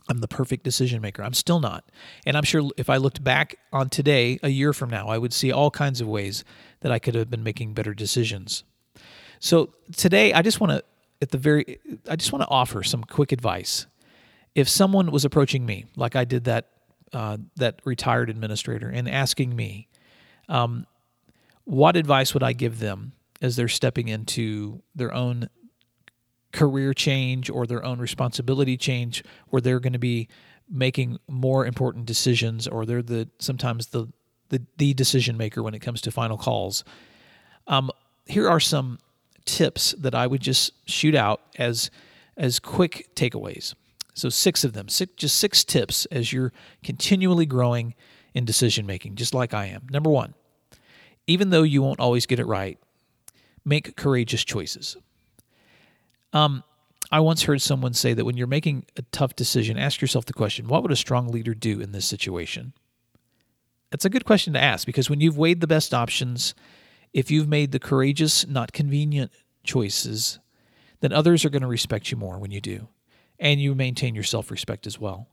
I'm 0.10 0.20
the 0.20 0.28
perfect 0.28 0.64
decision 0.64 1.02
maker. 1.02 1.24
I'm 1.24 1.34
still 1.34 1.60
not. 1.60 1.84
And 2.26 2.38
I'm 2.38 2.44
sure 2.44 2.70
if 2.78 2.90
I 2.90 2.98
looked 2.98 3.24
back 3.24 3.56
on 3.74 3.90
today, 3.90 4.40
a 4.44 4.50
year 4.50 4.74
from 4.74 4.90
now, 4.90 5.08
I 5.08 5.18
would 5.18 5.34
see 5.34 5.52
all 5.52 5.72
kinds 5.72 6.02
of 6.02 6.08
ways 6.08 6.44
that 6.82 6.92
I 6.92 7.00
could 7.00 7.16
have 7.16 7.30
been 7.30 7.44
making 7.44 7.74
better 7.74 7.94
decisions. 7.94 8.64
So 9.40 9.74
today, 9.96 10.34
I 10.34 10.42
just 10.42 10.60
want 10.60 10.72
to, 10.72 10.84
at 11.22 11.32
the 11.32 11.38
very, 11.38 11.80
I 12.10 12.16
just 12.16 12.32
want 12.32 12.44
to 12.44 12.50
offer 12.50 12.84
some 12.84 13.04
quick 13.04 13.32
advice. 13.32 13.88
If 14.54 14.70
someone 14.70 15.12
was 15.12 15.26
approaching 15.26 15.66
me, 15.66 15.86
like 15.96 16.16
I 16.16 16.26
did 16.26 16.46
that, 16.46 16.70
uh, 17.14 17.38
that 17.56 17.82
retired 17.84 18.30
administrator, 18.30 18.90
and 18.90 19.10
asking 19.10 19.56
me, 19.56 19.88
um, 20.50 20.86
what 21.64 21.96
advice 21.96 22.34
would 22.34 22.44
I 22.44 22.54
give 22.54 22.80
them 22.80 23.14
as 23.42 23.56
they're 23.56 23.68
stepping 23.68 24.08
into 24.08 24.82
their 24.94 25.14
own 25.14 25.50
career 26.56 26.94
change 26.94 27.50
or 27.50 27.68
their 27.68 27.84
own 27.84 28.00
responsibility 28.00 28.78
change 28.78 29.24
where 29.50 29.62
they're 29.62 29.82
going 29.82 29.94
to 29.94 30.00
be 30.00 30.30
making 30.70 31.20
more 31.28 31.66
important 31.66 32.06
decisions 32.06 32.66
or 32.66 32.86
they're 32.86 33.02
the 33.02 33.28
sometimes 33.40 33.88
the 33.88 34.08
the, 34.50 34.62
the 34.78 34.94
decision 34.94 35.38
maker 35.38 35.62
when 35.62 35.74
it 35.74 35.80
comes 35.80 36.02
to 36.02 36.12
final 36.12 36.38
calls. 36.38 36.84
Um, 37.68 37.90
here 38.26 38.48
are 38.48 38.60
some 38.60 39.00
tips 39.44 39.94
that 39.98 40.16
I 40.16 40.28
would 40.28 40.42
just 40.42 40.72
shoot 40.90 41.14
out 41.14 41.42
as 41.58 41.92
as 42.38 42.60
quick 42.60 43.14
takeaways. 43.16 43.76
So 44.14 44.30
six 44.30 44.64
of 44.64 44.72
them, 44.72 44.88
six, 44.88 45.12
just 45.18 45.38
six 45.38 45.66
tips 45.66 46.06
as 46.06 46.32
you're 46.32 46.54
continually 46.84 47.46
growing 47.46 47.96
in 48.34 48.46
decision 48.46 48.86
making, 48.86 49.16
just 49.16 49.34
like 49.34 49.54
I 49.54 49.66
am. 49.66 49.88
Number 49.90 50.10
one, 50.10 50.36
even 51.28 51.50
though 51.50 51.64
you 51.64 51.82
won't 51.82 52.00
always 52.00 52.26
get 52.26 52.40
it 52.40 52.46
right, 52.46 52.78
make 53.66 53.98
courageous 53.98 54.46
choices. 54.46 54.96
Um, 56.34 56.64
I 57.12 57.20
once 57.20 57.44
heard 57.44 57.62
someone 57.62 57.94
say 57.94 58.14
that 58.14 58.26
when 58.26 58.38
you're 58.38 58.48
making 58.48 58.86
a 58.98 59.02
tough 59.12 59.36
decision, 59.36 59.78
ask 59.78 60.02
yourself 60.02 60.26
the 60.26 60.34
question 60.34 60.68
what 60.68 60.82
would 60.82 60.92
a 60.92 60.96
strong 60.96 61.28
leader 61.28 61.54
do 61.54 61.80
in 61.80 61.92
this 61.92 62.06
situation? 62.06 62.74
That's 63.92 64.06
a 64.06 64.10
good 64.10 64.26
question 64.26 64.54
to 64.54 64.62
ask 64.62 64.86
because 64.86 65.10
when 65.10 65.22
you've 65.22 65.38
weighed 65.38 65.62
the 65.62 65.68
best 65.68 65.94
options, 65.94 66.56
if 67.14 67.32
you've 67.32 67.48
made 67.48 67.72
the 67.72 67.80
courageous, 67.80 68.46
not 68.48 68.74
convenient 68.74 69.32
choices, 69.64 70.40
then 71.00 71.14
others 71.14 71.46
are 71.46 71.50
going 71.50 71.62
to 71.62 71.68
respect 71.68 72.12
you 72.12 72.18
more 72.18 72.40
when 72.40 72.52
you 72.52 72.60
do. 72.60 72.88
And 73.40 73.62
you 73.62 73.76
maintain 73.76 74.16
your 74.16 74.24
self 74.24 74.50
respect 74.50 74.88
as 74.88 75.00
well. 75.00 75.28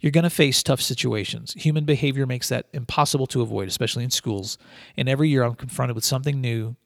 You're 0.00 0.12
going 0.12 0.24
to 0.24 0.30
face 0.30 0.62
tough 0.62 0.80
situations. 0.80 1.52
Human 1.52 1.84
behavior 1.84 2.26
makes 2.26 2.48
that 2.48 2.66
impossible 2.72 3.26
to 3.28 3.42
avoid, 3.42 3.68
especially 3.68 4.02
in 4.02 4.10
schools. 4.10 4.56
And 4.96 5.08
every 5.08 5.28
year 5.28 5.42
I'm 5.42 5.54
confronted 5.54 5.94
with 5.94 6.04
something 6.04 6.40
new 6.40 6.76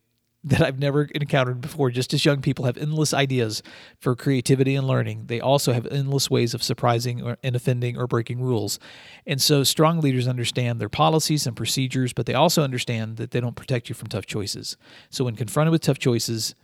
that 0.44 0.60
I've 0.60 0.78
never 0.78 1.04
encountered 1.04 1.60
before. 1.62 1.90
Just 1.90 2.12
as 2.12 2.24
young 2.24 2.42
people 2.42 2.66
have 2.66 2.76
endless 2.76 3.14
ideas 3.14 3.62
for 3.98 4.14
creativity 4.14 4.74
and 4.74 4.86
learning, 4.86 5.24
they 5.26 5.40
also 5.40 5.72
have 5.72 5.86
endless 5.86 6.30
ways 6.30 6.52
of 6.52 6.62
surprising 6.62 7.22
or, 7.22 7.38
and 7.42 7.56
offending 7.56 7.96
or 7.96 8.06
breaking 8.06 8.42
rules. 8.42 8.78
And 9.26 9.40
so, 9.40 9.64
strong 9.64 10.00
leaders 10.00 10.28
understand 10.28 10.80
their 10.80 10.90
policies 10.90 11.46
and 11.46 11.56
procedures, 11.56 12.12
but 12.12 12.26
they 12.26 12.34
also 12.34 12.62
understand 12.62 13.16
that 13.16 13.30
they 13.30 13.40
don't 13.40 13.56
protect 13.56 13.88
you 13.88 13.94
from 13.94 14.08
tough 14.08 14.26
choices. 14.26 14.76
So, 15.08 15.24
when 15.24 15.34
confronted 15.34 15.72
with 15.72 15.80
tough 15.80 15.98
choices, 15.98 16.54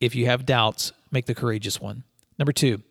if 0.00 0.14
you 0.14 0.26
have 0.26 0.44
doubts, 0.44 0.92
make 1.12 1.26
the 1.26 1.34
courageous 1.34 1.80
one. 1.80 2.02
Number 2.36 2.52
two, 2.52 2.82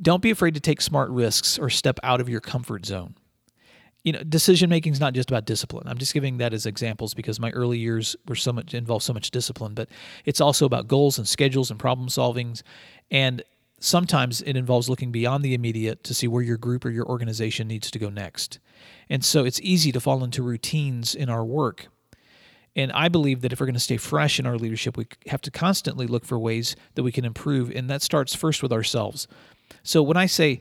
don't 0.00 0.22
be 0.22 0.30
afraid 0.30 0.54
to 0.54 0.60
take 0.60 0.80
smart 0.80 1.10
risks 1.10 1.58
or 1.58 1.70
step 1.70 1.98
out 2.04 2.20
of 2.20 2.28
your 2.28 2.40
comfort 2.40 2.86
zone 2.86 3.16
you 4.06 4.12
know, 4.12 4.22
decision 4.22 4.70
making 4.70 4.92
is 4.92 5.00
not 5.00 5.14
just 5.14 5.32
about 5.32 5.46
discipline. 5.46 5.88
I'm 5.88 5.98
just 5.98 6.14
giving 6.14 6.38
that 6.38 6.54
as 6.54 6.64
examples 6.64 7.12
because 7.12 7.40
my 7.40 7.50
early 7.50 7.76
years 7.76 8.14
were 8.28 8.36
so 8.36 8.52
much 8.52 8.72
involved 8.72 9.04
so 9.04 9.12
much 9.12 9.32
discipline, 9.32 9.74
but 9.74 9.88
it's 10.24 10.40
also 10.40 10.64
about 10.64 10.86
goals 10.86 11.18
and 11.18 11.26
schedules 11.26 11.72
and 11.72 11.80
problem 11.80 12.08
solvings. 12.08 12.62
And 13.10 13.42
sometimes 13.80 14.42
it 14.42 14.56
involves 14.56 14.88
looking 14.88 15.10
beyond 15.10 15.44
the 15.44 15.54
immediate 15.54 16.04
to 16.04 16.14
see 16.14 16.28
where 16.28 16.44
your 16.44 16.56
group 16.56 16.84
or 16.84 16.90
your 16.90 17.04
organization 17.06 17.66
needs 17.66 17.90
to 17.90 17.98
go 17.98 18.08
next. 18.08 18.60
And 19.10 19.24
so 19.24 19.44
it's 19.44 19.60
easy 19.60 19.90
to 19.90 19.98
fall 19.98 20.22
into 20.22 20.40
routines 20.40 21.16
in 21.16 21.28
our 21.28 21.44
work. 21.44 21.88
And 22.76 22.92
I 22.92 23.08
believe 23.08 23.40
that 23.40 23.52
if 23.52 23.58
we're 23.58 23.66
going 23.66 23.74
to 23.74 23.80
stay 23.80 23.96
fresh 23.96 24.38
in 24.38 24.46
our 24.46 24.56
leadership, 24.56 24.96
we 24.96 25.08
have 25.26 25.40
to 25.40 25.50
constantly 25.50 26.06
look 26.06 26.24
for 26.24 26.38
ways 26.38 26.76
that 26.94 27.02
we 27.02 27.10
can 27.10 27.24
improve. 27.24 27.72
And 27.74 27.90
that 27.90 28.02
starts 28.02 28.36
first 28.36 28.62
with 28.62 28.72
ourselves. 28.72 29.26
So 29.82 30.00
when 30.00 30.16
I 30.16 30.26
say 30.26 30.60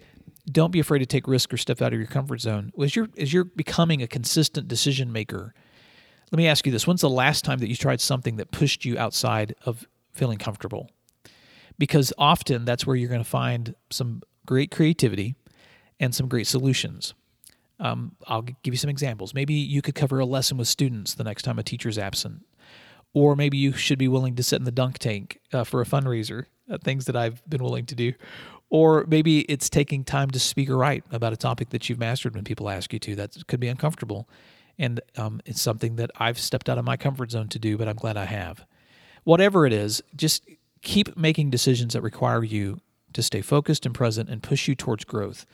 don't 0.50 0.72
be 0.72 0.80
afraid 0.80 1.00
to 1.00 1.06
take 1.06 1.28
risk 1.28 1.54
or 1.54 1.58
step 1.58 1.82
out 1.82 1.94
of 1.94 2.00
your 2.00 2.08
comfort 2.08 2.42
zone. 2.42 2.72
As 2.82 2.96
you're 2.96 3.10
as 3.18 3.34
you're 3.34 3.44
becoming 3.46 4.02
a 4.02 4.08
consistent 4.08 4.68
decision 4.68 5.12
maker, 5.12 5.54
let 6.32 6.38
me 6.38 6.48
ask 6.48 6.66
you 6.66 6.72
this: 6.72 6.86
When's 6.86 7.02
the 7.02 7.10
last 7.10 7.44
time 7.44 7.60
that 7.60 7.70
you 7.70 7.76
tried 7.76 8.02
something 8.02 8.38
that 8.38 8.52
pushed 8.52 8.86
you 8.86 8.98
outside 8.98 9.56
of 9.66 9.88
feeling 10.12 10.38
comfortable? 10.38 10.90
Because 11.78 12.14
often 12.18 12.66
that's 12.66 12.86
where 12.86 12.96
you're 12.96 13.10
going 13.10 13.24
to 13.24 13.30
find 13.30 13.76
some 13.90 14.22
great 14.46 14.72
creativity 14.72 15.36
and 16.00 16.14
some 16.14 16.28
great 16.28 16.48
solutions. 16.48 17.14
Um, 17.80 18.16
I'll 18.28 18.44
give 18.44 18.74
you 18.74 18.78
some 18.78 18.90
examples. 18.90 19.34
Maybe 19.34 19.54
you 19.54 19.82
could 19.82 19.96
cover 19.96 20.20
a 20.20 20.26
lesson 20.26 20.58
with 20.58 20.68
students 20.68 21.16
the 21.16 21.26
next 21.26 21.42
time 21.42 21.60
a 21.60 21.64
teacher's 21.64 21.98
absent, 21.98 22.46
or 23.14 23.36
maybe 23.36 23.58
you 23.58 23.74
should 23.74 24.00
be 24.00 24.08
willing 24.08 24.36
to 24.36 24.44
sit 24.44 24.58
in 24.58 24.64
the 24.64 24.72
dunk 24.72 25.00
tank 25.00 25.40
uh, 25.52 25.64
for 25.64 25.82
a 25.82 25.86
fundraiser. 25.86 26.46
Uh, 26.68 26.80
things 26.84 27.06
that 27.06 27.16
I've 27.16 27.48
been 27.48 27.64
willing 27.64 27.86
to 27.86 27.96
do, 27.96 28.14
or 28.70 29.06
maybe 29.08 29.42
it's 29.42 29.70
taking 29.70 30.04
time 30.04 30.32
to 30.32 30.40
speak 30.40 30.70
or 30.70 30.78
write 30.78 31.04
about 31.12 31.34
a 31.34 31.38
topic 31.38 31.70
that 31.70 31.88
you've 31.90 32.00
mastered 32.00 32.36
when 32.36 32.44
people 32.44 32.70
ask 32.70 32.92
you 32.94 33.00
to. 33.00 33.16
That 33.16 33.48
could 33.48 33.60
be 33.60 33.68
uncomfortable. 33.68 34.28
And 34.78 35.00
um, 35.18 35.42
it's 35.46 35.62
something 35.62 35.96
that 35.96 36.12
I've 36.18 36.40
stepped 36.40 36.70
out 36.70 36.78
of 36.78 36.86
my 36.86 36.98
comfort 36.98 37.32
zone 37.32 37.48
to 37.50 37.60
do, 37.60 37.78
but 37.78 37.88
I'm 37.88 37.96
glad 37.96 38.18
I 38.18 38.26
have. 38.26 38.66
Whatever 39.24 39.66
it 39.66 39.74
is, 39.74 40.04
just 40.16 40.46
keep 40.82 41.16
making 41.16 41.50
decisions 41.50 41.94
that 41.94 42.02
require 42.02 42.44
you 42.44 42.82
to 43.14 43.24
stay 43.24 43.42
focused 43.42 43.86
and 43.86 43.96
present 43.96 44.30
and 44.30 44.44
push 44.44 44.68
you 44.68 44.76
towards 44.76 45.06
growth. 45.06 45.46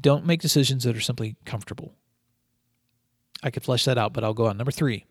Don't 0.00 0.24
make 0.24 0.40
decisions 0.40 0.84
that 0.84 0.96
are 0.96 1.00
simply 1.00 1.36
comfortable. 1.44 1.92
I 3.42 3.50
could 3.50 3.62
flesh 3.62 3.84
that 3.84 3.98
out, 3.98 4.12
but 4.12 4.24
I'll 4.24 4.34
go 4.34 4.46
on. 4.46 4.56
Number 4.56 4.72
three, 4.72 5.04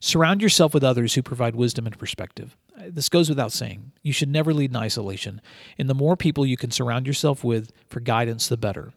surround 0.00 0.42
yourself 0.42 0.74
with 0.74 0.84
others 0.84 1.14
who 1.14 1.22
provide 1.22 1.56
wisdom 1.56 1.86
and 1.86 1.98
perspective. 1.98 2.56
This 2.76 3.08
goes 3.08 3.28
without 3.28 3.52
saying. 3.52 3.92
You 4.02 4.12
should 4.12 4.28
never 4.28 4.54
lead 4.54 4.70
in 4.70 4.76
isolation. 4.76 5.40
And 5.76 5.88
the 5.88 5.94
more 5.94 6.16
people 6.16 6.46
you 6.46 6.56
can 6.56 6.70
surround 6.70 7.06
yourself 7.06 7.42
with 7.42 7.72
for 7.88 8.00
guidance, 8.00 8.48
the 8.48 8.56
better. 8.56 8.92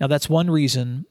Now, 0.00 0.06
that's 0.06 0.28
one 0.28 0.50
reason 0.50 1.06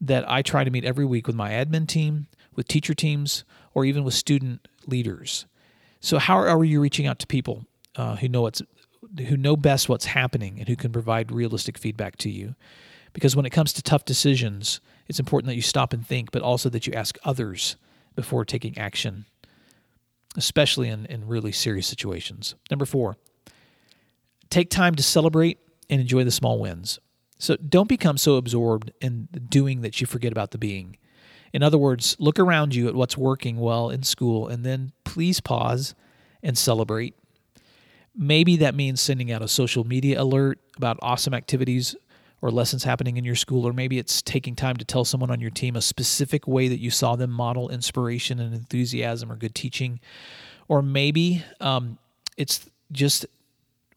that 0.00 0.28
I 0.30 0.42
try 0.42 0.64
to 0.64 0.70
meet 0.70 0.84
every 0.84 1.04
week 1.04 1.26
with 1.26 1.36
my 1.36 1.50
admin 1.50 1.86
team, 1.86 2.26
with 2.54 2.68
teacher 2.68 2.94
teams, 2.94 3.44
or 3.74 3.84
even 3.84 4.04
with 4.04 4.14
student 4.14 4.66
leaders. 4.86 5.46
So, 6.00 6.18
how 6.18 6.36
are 6.36 6.64
you 6.64 6.80
reaching 6.80 7.06
out 7.06 7.18
to 7.20 7.26
people 7.26 7.66
uh, 7.96 8.16
who 8.16 8.28
know 8.28 8.42
what's 8.42 8.62
who 9.28 9.36
know 9.36 9.56
best 9.56 9.88
what's 9.88 10.06
happening 10.06 10.58
and 10.58 10.68
who 10.68 10.76
can 10.76 10.90
provide 10.90 11.30
realistic 11.30 11.76
feedback 11.76 12.16
to 12.16 12.30
you? 12.30 12.54
Because 13.12 13.36
when 13.36 13.44
it 13.44 13.50
comes 13.50 13.72
to 13.74 13.82
tough 13.82 14.04
decisions, 14.04 14.80
it's 15.06 15.20
important 15.20 15.48
that 15.48 15.56
you 15.56 15.62
stop 15.62 15.92
and 15.92 16.06
think, 16.06 16.32
but 16.32 16.42
also 16.42 16.68
that 16.70 16.86
you 16.86 16.92
ask 16.94 17.18
others 17.24 17.76
before 18.14 18.44
taking 18.44 18.76
action 18.78 19.26
especially 20.36 20.88
in, 20.88 21.06
in 21.06 21.26
really 21.26 21.52
serious 21.52 21.86
situations. 21.86 22.54
Number 22.70 22.84
four, 22.84 23.16
take 24.50 24.70
time 24.70 24.94
to 24.94 25.02
celebrate 25.02 25.58
and 25.90 26.00
enjoy 26.00 26.24
the 26.24 26.30
small 26.30 26.58
wins. 26.58 26.98
So 27.38 27.56
don't 27.56 27.88
become 27.88 28.16
so 28.16 28.36
absorbed 28.36 28.92
in 29.00 29.28
doing 29.48 29.82
that 29.82 30.00
you 30.00 30.06
forget 30.06 30.32
about 30.32 30.52
the 30.52 30.58
being. 30.58 30.96
In 31.52 31.62
other 31.62 31.76
words, 31.76 32.16
look 32.18 32.38
around 32.38 32.74
you 32.74 32.88
at 32.88 32.94
what's 32.94 33.16
working 33.16 33.58
well 33.58 33.90
in 33.90 34.02
school 34.02 34.48
and 34.48 34.64
then 34.64 34.92
please 35.04 35.40
pause 35.40 35.94
and 36.42 36.56
celebrate. 36.56 37.14
Maybe 38.14 38.56
that 38.56 38.74
means 38.74 39.00
sending 39.00 39.30
out 39.32 39.42
a 39.42 39.48
social 39.48 39.84
media 39.84 40.20
alert 40.20 40.60
about 40.76 40.98
awesome 41.02 41.34
activities 41.34 41.96
or 42.42 42.50
lessons 42.50 42.82
happening 42.82 43.16
in 43.16 43.24
your 43.24 43.36
school, 43.36 43.66
or 43.66 43.72
maybe 43.72 43.98
it's 43.98 44.20
taking 44.20 44.56
time 44.56 44.76
to 44.76 44.84
tell 44.84 45.04
someone 45.04 45.30
on 45.30 45.40
your 45.40 45.50
team 45.50 45.76
a 45.76 45.80
specific 45.80 46.46
way 46.48 46.66
that 46.66 46.80
you 46.80 46.90
saw 46.90 47.14
them 47.14 47.30
model 47.30 47.68
inspiration 47.68 48.40
and 48.40 48.52
enthusiasm 48.52 49.30
or 49.30 49.36
good 49.36 49.54
teaching. 49.54 50.00
Or 50.66 50.82
maybe 50.82 51.44
um, 51.60 51.98
it's 52.36 52.68
just 52.90 53.24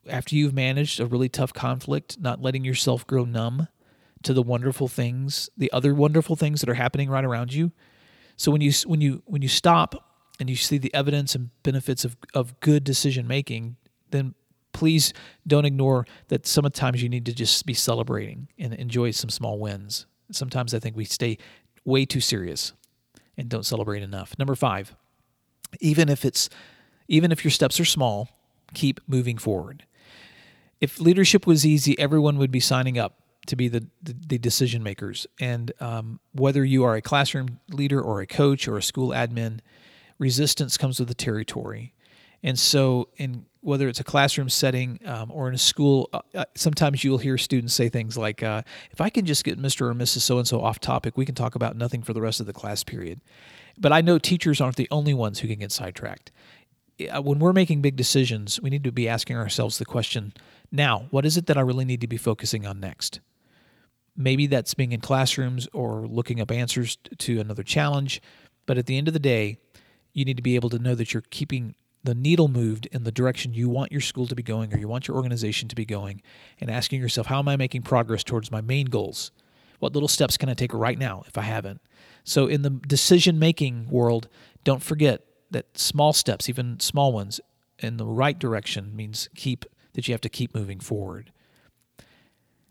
after 0.08 0.36
you've 0.36 0.54
managed 0.54 1.00
a 1.00 1.08
really 1.08 1.28
tough 1.28 1.54
conflict, 1.54 2.20
not 2.20 2.40
letting 2.40 2.64
yourself 2.64 3.08
grow 3.08 3.26
numb 3.26 3.68
to 4.22 4.34
the 4.34 4.44
wonderful 4.44 4.88
things, 4.88 5.50
the 5.58 5.72
other 5.72 5.96
wonderful 5.96 6.36
things 6.36 6.62
that 6.62 6.70
are 6.70 6.76
happening 6.76 7.10
right 7.10 7.26
around 7.26 7.52
you. 7.52 7.72
So 8.38 8.52
when 8.52 8.62
you 8.62 8.72
when 8.86 9.02
you 9.02 9.24
when 9.26 9.42
you 9.42 9.48
stop 9.48 10.20
and 10.40 10.50
you 10.50 10.56
see 10.56 10.78
the 10.78 10.94
evidence 10.94 11.34
and 11.34 11.50
benefits 11.64 12.06
of, 12.06 12.16
of 12.34 12.60
good 12.60 12.84
decision 12.84 13.28
making, 13.28 13.78
then 14.12 14.36
please 14.76 15.14
don't 15.48 15.64
ignore 15.64 16.06
that 16.28 16.46
sometimes 16.46 17.02
you 17.02 17.08
need 17.08 17.26
to 17.26 17.34
just 17.34 17.66
be 17.66 17.74
celebrating 17.74 18.50
and 18.60 18.74
enjoy 18.74 19.10
some 19.12 19.30
small 19.30 19.58
wins. 19.58 20.06
Sometimes 20.32 20.74
I 20.74 20.80
think 20.80 20.98
we 20.98 21.06
stay 21.06 21.38
way 21.86 22.06
too 22.06 22.20
serious 22.20 22.74
and 23.38 23.48
don't 23.48 23.66
celebrate 23.66 24.04
enough. 24.04 24.38
Number 24.38 24.54
5. 24.54 24.94
Even 25.80 26.10
if 26.10 26.26
it's 26.26 26.50
even 27.08 27.32
if 27.32 27.46
your 27.46 27.52
steps 27.52 27.80
are 27.80 27.86
small, 27.86 28.30
keep 28.74 29.00
moving 29.08 29.38
forward. 29.38 29.86
If 30.82 31.00
leadership 31.00 31.48
was 31.48 31.66
easy, 31.66 31.98
everyone 31.98 32.38
would 32.38 32.52
be 32.52 32.60
signing 32.60 32.98
up 32.98 33.22
to 33.48 33.56
be 33.56 33.70
the, 33.70 33.88
the, 34.04 34.16
the 34.28 34.38
decision 34.38 34.84
makers. 34.84 35.26
And 35.40 35.72
um, 35.80 36.20
whether 36.34 36.66
you 36.66 36.84
are 36.84 36.96
a 36.96 37.02
classroom 37.02 37.60
leader 37.70 38.02
or 38.02 38.20
a 38.20 38.28
coach 38.28 38.68
or 38.68 38.78
a 38.78 38.84
school 38.84 39.10
admin, 39.10 39.60
resistance 40.20 40.78
comes 40.78 41.00
with 41.00 41.08
the 41.08 41.14
territory. 41.14 41.94
And 42.46 42.60
so, 42.60 43.10
in 43.18 43.48
whether 43.62 43.88
it's 43.88 44.00
a 44.00 44.04
classroom 44.04 44.50
setting 44.50 45.00
um, 45.06 45.32
or 45.32 45.48
in 45.48 45.56
a 45.56 45.58
school, 45.58 46.08
uh, 46.14 46.20
uh, 46.36 46.46
sometimes 46.54 47.04
you'll 47.04 47.18
hear 47.18 47.40
students 47.40 47.74
say 47.74 47.90
things 47.90 48.16
like, 48.16 48.44
uh, 48.44 48.62
"If 48.92 49.02
I 49.02 49.10
can 49.10 49.26
just 49.26 49.44
get 49.44 49.60
Mr. 49.60 49.90
or 49.90 49.96
Mrs. 49.96 50.20
So 50.20 50.38
and 50.38 50.48
So 50.48 50.62
off 50.62 50.80
topic, 50.80 51.18
we 51.18 51.26
can 51.26 51.34
talk 51.34 51.56
about 51.56 51.76
nothing 51.76 52.04
for 52.04 52.14
the 52.14 52.22
rest 52.22 52.40
of 52.40 52.46
the 52.46 52.54
class 52.54 52.84
period." 52.84 53.20
But 53.80 53.92
I 53.92 54.02
know 54.02 54.20
teachers 54.20 54.62
aren't 54.62 54.76
the 54.76 54.88
only 54.92 55.14
ones 55.14 55.40
who 55.40 55.48
can 55.48 55.58
get 55.58 55.72
sidetracked. 55.72 56.32
When 57.24 57.40
we're 57.40 57.52
making 57.52 57.82
big 57.82 57.96
decisions, 57.96 58.62
we 58.62 58.70
need 58.70 58.84
to 58.84 58.92
be 58.92 59.10
asking 59.10 59.38
ourselves 59.38 59.80
the 59.80 59.86
question: 59.86 60.32
Now, 60.72 61.08
what 61.10 61.26
is 61.26 61.38
it 61.38 61.48
that 61.48 61.58
I 61.58 61.62
really 61.62 61.84
need 61.84 62.02
to 62.02 62.08
be 62.08 62.18
focusing 62.18 62.68
on 62.68 62.80
next? 62.80 63.22
Maybe 64.16 64.46
that's 64.46 64.76
being 64.76 64.92
in 64.92 65.02
classrooms 65.02 65.68
or 65.74 66.06
looking 66.06 66.40
up 66.40 66.52
answers 66.52 67.00
to 67.18 67.40
another 67.40 67.64
challenge. 67.64 68.22
But 68.68 68.78
at 68.78 68.86
the 68.86 69.00
end 69.00 69.08
of 69.08 69.16
the 69.16 69.20
day, 69.20 69.58
you 70.14 70.26
need 70.26 70.38
to 70.38 70.44
be 70.44 70.54
able 70.54 70.70
to 70.70 70.80
know 70.80 70.94
that 70.94 71.12
you're 71.12 71.24
keeping 71.32 71.74
the 72.06 72.16
needle 72.16 72.48
moved 72.48 72.86
in 72.92 73.04
the 73.04 73.12
direction 73.12 73.54
you 73.54 73.68
want 73.68 73.92
your 73.92 74.02
school 74.02 74.28
to 74.28 74.36
be 74.36 74.44
going 74.44 74.72
or 74.74 74.78
you 74.78 74.88
want 74.88 75.08
your 75.08 75.18
organization 75.18 75.68
to 75.68 75.76
be 75.76 75.86
going 75.86 76.22
and 76.62 76.70
asking 76.70 77.02
yourself, 77.02 77.28
how 77.28 77.40
am 77.40 77.48
I 77.48 77.58
making 77.58 77.82
progress 77.82 78.24
towards 78.24 78.52
my 78.52 78.62
main 78.62 78.86
goals? 78.86 79.32
What 79.80 79.94
little 79.94 80.08
steps 80.08 80.38
can 80.38 80.48
I 80.48 80.54
take 80.54 80.74
right 80.74 80.98
now 80.98 81.24
if 81.28 81.38
I 81.38 81.42
haven't? 81.42 81.82
So, 82.24 82.48
in 82.48 82.62
the 82.62 82.70
decision 82.70 83.40
making 83.40 83.90
world, 83.90 84.30
don't 84.64 84.82
forget 84.82 85.26
that 85.52 85.78
small 85.78 86.14
steps, 86.14 86.48
even 86.48 86.80
small 86.80 87.12
ones, 87.12 87.40
in 87.80 87.98
the 87.98 88.06
right 88.06 88.38
direction 88.38 88.96
means 88.96 89.30
keep 89.36 89.66
that 89.94 90.08
you 90.08 90.14
have 90.14 90.22
to 90.22 90.30
keep 90.30 90.56
moving 90.56 90.80
forward. 90.80 91.32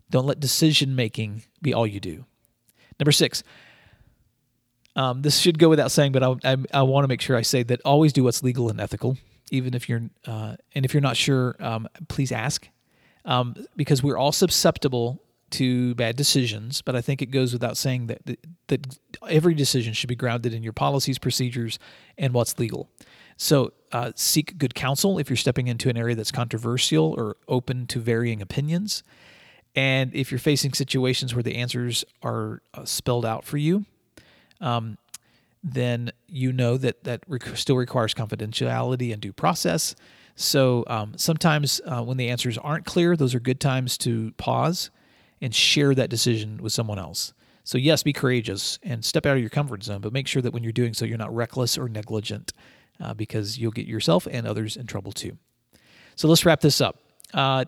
Don't 0.09 0.25
let 0.25 0.39
decision 0.39 0.95
making 0.95 1.43
be 1.61 1.73
all 1.73 1.85
you 1.85 1.99
do. 1.99 2.25
Number 2.99 3.11
six, 3.11 3.43
um, 4.95 5.21
this 5.21 5.39
should 5.39 5.59
go 5.59 5.69
without 5.69 5.91
saying, 5.91 6.11
but 6.11 6.23
I, 6.23 6.35
I, 6.43 6.57
I 6.73 6.81
want 6.83 7.03
to 7.03 7.07
make 7.07 7.21
sure 7.21 7.35
I 7.35 7.41
say 7.41 7.63
that 7.63 7.81
always 7.83 8.13
do 8.13 8.23
what's 8.23 8.43
legal 8.43 8.69
and 8.69 8.79
ethical, 8.79 9.17
even 9.51 9.73
if 9.73 9.89
you're 9.89 10.03
uh, 10.25 10.55
and 10.73 10.85
if 10.85 10.93
you're 10.93 11.01
not 11.01 11.17
sure, 11.17 11.55
um, 11.59 11.87
please 12.07 12.31
ask, 12.31 12.67
um, 13.25 13.55
because 13.75 14.01
we're 14.01 14.17
all 14.17 14.31
susceptible 14.31 15.21
to 15.51 15.93
bad 15.95 16.15
decisions. 16.15 16.81
But 16.81 16.95
I 16.95 17.01
think 17.01 17.21
it 17.21 17.27
goes 17.27 17.51
without 17.53 17.77
saying 17.77 18.07
that 18.07 18.21
that 18.67 18.97
every 19.29 19.53
decision 19.53 19.93
should 19.93 20.09
be 20.09 20.15
grounded 20.15 20.53
in 20.53 20.63
your 20.63 20.73
policies, 20.73 21.19
procedures, 21.19 21.77
and 22.17 22.33
what's 22.33 22.57
legal. 22.57 22.89
So 23.37 23.73
uh, 23.91 24.11
seek 24.15 24.57
good 24.57 24.75
counsel 24.75 25.19
if 25.19 25.29
you're 25.29 25.37
stepping 25.37 25.67
into 25.67 25.89
an 25.89 25.97
area 25.97 26.15
that's 26.15 26.31
controversial 26.31 27.13
or 27.17 27.35
open 27.49 27.85
to 27.87 27.99
varying 27.99 28.41
opinions. 28.41 29.03
And 29.75 30.15
if 30.15 30.31
you're 30.31 30.39
facing 30.39 30.71
situations 30.73 31.35
where 31.35 31.43
the 31.43 31.55
answers 31.55 32.05
are 32.23 32.61
uh, 32.73 32.85
spelled 32.85 33.25
out 33.25 33.43
for 33.43 33.57
you, 33.57 33.85
um, 34.65 34.97
then 35.63 36.11
you 36.27 36.51
know 36.51 36.77
that 36.77 37.03
that 37.05 37.23
rec- 37.27 37.55
still 37.55 37.77
requires 37.77 38.13
confidentiality 38.13 39.13
and 39.13 39.21
due 39.21 39.33
process. 39.33 39.95
So 40.35 40.83
um, 40.87 41.13
sometimes 41.17 41.79
uh, 41.85 42.03
when 42.03 42.17
the 42.17 42.29
answers 42.29 42.57
aren't 42.57 42.85
clear, 42.85 43.15
those 43.15 43.33
are 43.33 43.39
good 43.39 43.59
times 43.59 43.97
to 43.99 44.33
pause 44.33 44.89
and 45.41 45.55
share 45.55 45.95
that 45.95 46.09
decision 46.09 46.57
with 46.61 46.73
someone 46.73 46.99
else. 46.99 47.33
So, 47.63 47.79
yes, 47.79 48.03
be 48.03 48.13
courageous 48.13 48.77
and 48.83 49.03
step 49.03 49.25
out 49.25 49.35
of 49.35 49.41
your 49.41 49.49
comfort 49.49 49.83
zone, 49.83 49.99
but 50.01 50.13
make 50.13 50.27
sure 50.27 50.41
that 50.41 50.53
when 50.53 50.61
you're 50.61 50.71
doing 50.71 50.93
so, 50.93 51.03
you're 51.03 51.17
not 51.17 51.35
reckless 51.35 51.79
or 51.79 51.89
negligent 51.89 52.53
uh, 52.99 53.15
because 53.15 53.57
you'll 53.57 53.71
get 53.71 53.87
yourself 53.87 54.27
and 54.29 54.45
others 54.45 54.77
in 54.77 54.85
trouble 54.85 55.11
too. 55.11 55.37
So, 56.15 56.27
let's 56.27 56.45
wrap 56.45 56.61
this 56.61 56.79
up. 56.79 56.99
Uh, 57.33 57.65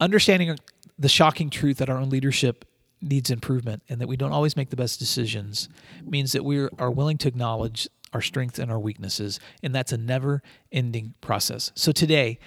understanding 0.00 0.56
the 0.98 1.10
shocking 1.10 1.50
truth 1.50 1.76
that 1.76 1.90
our 1.90 1.98
own 1.98 2.08
leadership 2.08 2.64
needs 3.02 3.30
improvement 3.30 3.82
and 3.88 4.00
that 4.00 4.08
we 4.08 4.16
don't 4.16 4.32
always 4.32 4.56
make 4.56 4.70
the 4.70 4.76
best 4.76 4.98
decisions 4.98 5.68
means 6.04 6.32
that 6.32 6.44
we 6.44 6.68
are 6.78 6.90
willing 6.90 7.18
to 7.18 7.28
acknowledge 7.28 7.88
our 8.12 8.20
strengths 8.20 8.58
and 8.58 8.70
our 8.70 8.78
weaknesses, 8.78 9.40
and 9.62 9.74
that's 9.74 9.92
a 9.92 9.98
never 9.98 10.42
ending 10.70 11.14
process. 11.20 11.72
So 11.74 11.92
today, 11.92 12.38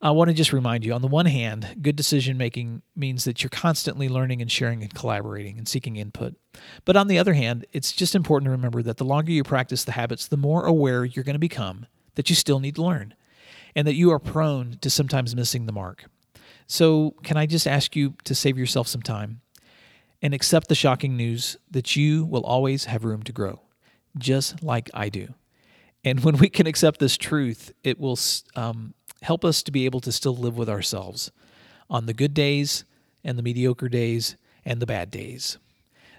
I 0.00 0.12
want 0.12 0.28
to 0.28 0.34
just 0.34 0.52
remind 0.52 0.84
you 0.84 0.92
on 0.92 1.02
the 1.02 1.08
one 1.08 1.26
hand, 1.26 1.78
good 1.82 1.96
decision 1.96 2.36
making 2.36 2.82
means 2.94 3.24
that 3.24 3.42
you're 3.42 3.50
constantly 3.50 4.08
learning 4.08 4.40
and 4.40 4.50
sharing 4.50 4.82
and 4.82 4.94
collaborating 4.94 5.58
and 5.58 5.66
seeking 5.66 5.96
input. 5.96 6.36
But 6.84 6.96
on 6.96 7.08
the 7.08 7.18
other 7.18 7.34
hand, 7.34 7.66
it's 7.72 7.90
just 7.90 8.14
important 8.14 8.46
to 8.46 8.52
remember 8.52 8.80
that 8.82 8.98
the 8.98 9.04
longer 9.04 9.32
you 9.32 9.42
practice 9.42 9.82
the 9.82 9.92
habits, 9.92 10.28
the 10.28 10.36
more 10.36 10.64
aware 10.66 11.04
you're 11.04 11.24
going 11.24 11.34
to 11.34 11.40
become 11.40 11.86
that 12.14 12.30
you 12.30 12.36
still 12.36 12.60
need 12.60 12.76
to 12.76 12.82
learn 12.82 13.14
and 13.74 13.88
that 13.88 13.94
you 13.94 14.12
are 14.12 14.20
prone 14.20 14.78
to 14.82 14.90
sometimes 14.90 15.34
missing 15.34 15.66
the 15.66 15.72
mark. 15.72 16.04
So, 16.68 17.14
can 17.22 17.36
I 17.36 17.46
just 17.46 17.66
ask 17.66 17.96
you 17.96 18.14
to 18.24 18.34
save 18.34 18.58
yourself 18.58 18.86
some 18.86 19.02
time 19.02 19.40
and 20.22 20.34
accept 20.34 20.68
the 20.68 20.74
shocking 20.74 21.16
news 21.16 21.56
that 21.70 21.96
you 21.96 22.24
will 22.24 22.44
always 22.44 22.86
have 22.86 23.04
room 23.04 23.22
to 23.22 23.32
grow, 23.32 23.60
just 24.16 24.62
like 24.62 24.90
I 24.94 25.08
do? 25.08 25.34
And 26.04 26.20
when 26.24 26.38
we 26.38 26.48
can 26.48 26.66
accept 26.66 27.00
this 27.00 27.16
truth, 27.16 27.72
it 27.84 27.98
will 27.98 28.18
um, 28.56 28.94
help 29.22 29.44
us 29.44 29.62
to 29.64 29.72
be 29.72 29.84
able 29.84 30.00
to 30.00 30.12
still 30.12 30.36
live 30.36 30.56
with 30.56 30.68
ourselves 30.68 31.30
on 31.90 32.06
the 32.06 32.14
good 32.14 32.34
days 32.34 32.84
and 33.24 33.38
the 33.38 33.42
mediocre 33.42 33.88
days 33.88 34.36
and 34.64 34.80
the 34.80 34.86
bad 34.86 35.10
days. 35.10 35.58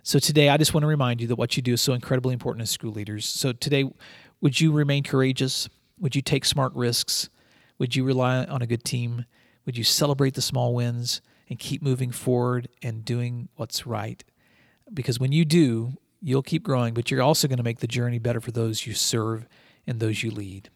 So 0.03 0.17
today, 0.17 0.49
I 0.49 0.57
just 0.57 0.73
want 0.73 0.83
to 0.83 0.87
remind 0.87 1.21
you 1.21 1.27
that 1.27 1.35
what 1.35 1.55
you 1.55 1.63
do 1.63 1.73
is 1.73 1.81
so 1.81 1.93
incredibly 1.93 2.33
important 2.33 2.63
as 2.63 2.69
school 2.69 2.91
leaders. 2.91 3.25
So 3.25 3.51
today, 3.51 3.89
would 4.41 4.59
you 4.59 4.71
remain 4.71 5.03
courageous? 5.03 5.69
Would 5.99 6.15
you 6.15 6.21
take 6.21 6.45
smart 6.45 6.73
risks? 6.73 7.29
Would 7.77 7.95
you 7.95 8.03
rely 8.03 8.45
on 8.45 8.61
a 8.61 8.67
good 8.67 8.83
team? 8.83 9.25
Would 9.65 9.77
you 9.77 9.83
celebrate 9.83 10.33
the 10.33 10.41
small 10.41 10.73
wins 10.73 11.21
and 11.49 11.57
keep 11.59 11.81
moving 11.81 12.11
forward 12.11 12.69
and 12.81 13.03
doing 13.03 13.49
what's 13.55 13.87
right? 13.87 14.23
Because 14.93 15.19
when 15.19 15.31
you 15.31 15.45
do, 15.45 15.93
you'll 16.21 16.43
keep 16.43 16.63
growing, 16.63 16.93
but 16.93 17.09
you're 17.09 17.21
also 17.21 17.47
going 17.47 17.57
to 17.57 17.63
make 17.63 17.79
the 17.79 17.87
journey 17.87 18.19
better 18.19 18.39
for 18.39 18.51
those 18.51 18.85
you 18.85 18.93
serve 18.93 19.47
and 19.87 19.99
those 19.99 20.23
you 20.23 20.31
lead. 20.31 20.69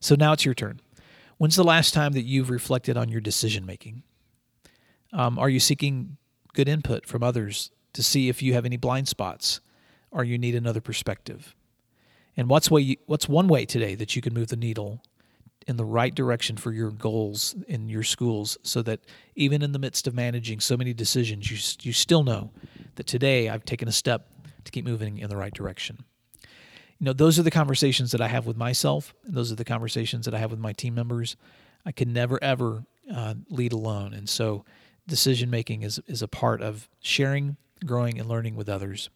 So 0.00 0.14
now 0.14 0.32
it's 0.32 0.44
your 0.44 0.54
turn. 0.54 0.80
When's 1.38 1.56
the 1.56 1.64
last 1.64 1.94
time 1.94 2.12
that 2.12 2.22
you've 2.22 2.50
reflected 2.50 2.96
on 2.96 3.08
your 3.08 3.20
decision 3.20 3.66
making? 3.66 4.02
Um, 5.12 5.38
are 5.38 5.48
you 5.48 5.60
seeking 5.60 6.16
good 6.54 6.68
input 6.68 7.06
from 7.06 7.22
others 7.22 7.70
to 7.92 8.02
see 8.02 8.28
if 8.28 8.42
you 8.42 8.54
have 8.54 8.64
any 8.64 8.76
blind 8.76 9.08
spots 9.08 9.60
or 10.10 10.24
you 10.24 10.38
need 10.38 10.54
another 10.54 10.80
perspective? 10.80 11.54
And 12.36 12.48
what's 12.48 12.70
way 12.70 12.82
you, 12.82 12.96
what's 13.06 13.28
one 13.28 13.46
way 13.46 13.64
today 13.64 13.94
that 13.94 14.16
you 14.16 14.22
can 14.22 14.34
move 14.34 14.48
the 14.48 14.56
needle 14.56 15.02
in 15.66 15.76
the 15.76 15.84
right 15.84 16.14
direction 16.14 16.56
for 16.56 16.72
your 16.72 16.90
goals 16.90 17.54
in 17.68 17.88
your 17.88 18.02
schools 18.02 18.58
so 18.62 18.82
that 18.82 19.00
even 19.34 19.62
in 19.62 19.72
the 19.72 19.78
midst 19.78 20.06
of 20.06 20.14
managing 20.14 20.60
so 20.60 20.76
many 20.76 20.92
decisions 20.92 21.50
you 21.50 21.56
you 21.88 21.92
still 21.92 22.22
know 22.22 22.50
that 22.96 23.06
today 23.06 23.48
I've 23.48 23.64
taken 23.64 23.88
a 23.88 23.92
step 23.92 24.28
to 24.64 24.72
keep 24.72 24.84
moving 24.84 25.18
in 25.18 25.28
the 25.28 25.36
right 25.36 25.52
direction. 25.52 26.04
You 26.98 27.06
know, 27.06 27.12
those 27.12 27.38
are 27.38 27.42
the 27.42 27.50
conversations 27.50 28.12
that 28.12 28.20
I 28.20 28.28
have 28.28 28.46
with 28.46 28.56
myself, 28.56 29.14
and 29.24 29.34
those 29.34 29.50
are 29.52 29.56
the 29.56 29.64
conversations 29.64 30.24
that 30.24 30.34
I 30.34 30.38
have 30.38 30.50
with 30.50 30.60
my 30.60 30.72
team 30.72 30.94
members. 30.94 31.36
I 31.84 31.92
can 31.92 32.12
never 32.12 32.42
ever 32.42 32.84
uh, 33.12 33.34
lead 33.50 33.72
alone, 33.72 34.14
and 34.14 34.28
so 34.28 34.64
decision 35.06 35.50
making 35.50 35.82
is 35.82 36.00
is 36.06 36.22
a 36.22 36.28
part 36.28 36.62
of 36.62 36.88
sharing, 37.00 37.56
growing, 37.84 38.18
and 38.18 38.28
learning 38.28 38.56
with 38.56 38.68
others. 38.68 39.10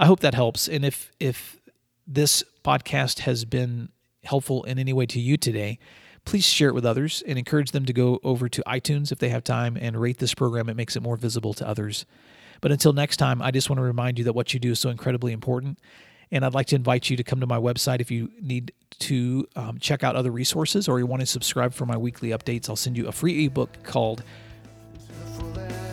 I 0.00 0.06
hope 0.06 0.20
that 0.20 0.34
helps, 0.34 0.68
and 0.68 0.84
if 0.84 1.12
if 1.20 1.60
this 2.06 2.42
podcast 2.64 3.20
has 3.20 3.44
been 3.44 3.90
helpful 4.24 4.64
in 4.64 4.78
any 4.78 4.92
way 4.92 5.06
to 5.06 5.20
you 5.20 5.36
today, 5.36 5.78
please 6.24 6.44
share 6.44 6.68
it 6.68 6.74
with 6.74 6.86
others 6.86 7.22
and 7.26 7.38
encourage 7.38 7.72
them 7.72 7.84
to 7.86 7.92
go 7.92 8.18
over 8.24 8.48
to 8.48 8.62
iTunes 8.66 9.12
if 9.12 9.18
they 9.18 9.28
have 9.28 9.44
time 9.44 9.76
and 9.80 10.00
rate 10.00 10.18
this 10.18 10.34
program. 10.34 10.68
It 10.68 10.76
makes 10.76 10.96
it 10.96 11.02
more 11.02 11.16
visible 11.16 11.54
to 11.54 11.68
others. 11.68 12.06
But 12.60 12.72
until 12.72 12.92
next 12.92 13.18
time, 13.18 13.42
I 13.42 13.50
just 13.50 13.68
want 13.68 13.78
to 13.78 13.82
remind 13.82 14.18
you 14.18 14.24
that 14.24 14.32
what 14.32 14.54
you 14.54 14.60
do 14.60 14.72
is 14.72 14.80
so 14.80 14.88
incredibly 14.88 15.32
important. 15.32 15.78
And 16.30 16.44
I'd 16.44 16.54
like 16.54 16.66
to 16.68 16.76
invite 16.76 17.10
you 17.10 17.16
to 17.16 17.24
come 17.24 17.40
to 17.40 17.46
my 17.46 17.58
website 17.58 18.00
if 18.00 18.10
you 18.10 18.30
need 18.40 18.72
to 19.00 19.46
um, 19.54 19.78
check 19.78 20.02
out 20.02 20.16
other 20.16 20.30
resources 20.30 20.88
or 20.88 20.98
you 20.98 21.06
want 21.06 21.20
to 21.20 21.26
subscribe 21.26 21.74
for 21.74 21.84
my 21.84 21.96
weekly 21.96 22.30
updates. 22.30 22.68
I'll 22.68 22.76
send 22.76 22.96
you 22.96 23.06
a 23.06 23.12
free 23.12 23.46
ebook 23.46 23.82
called 23.82 24.24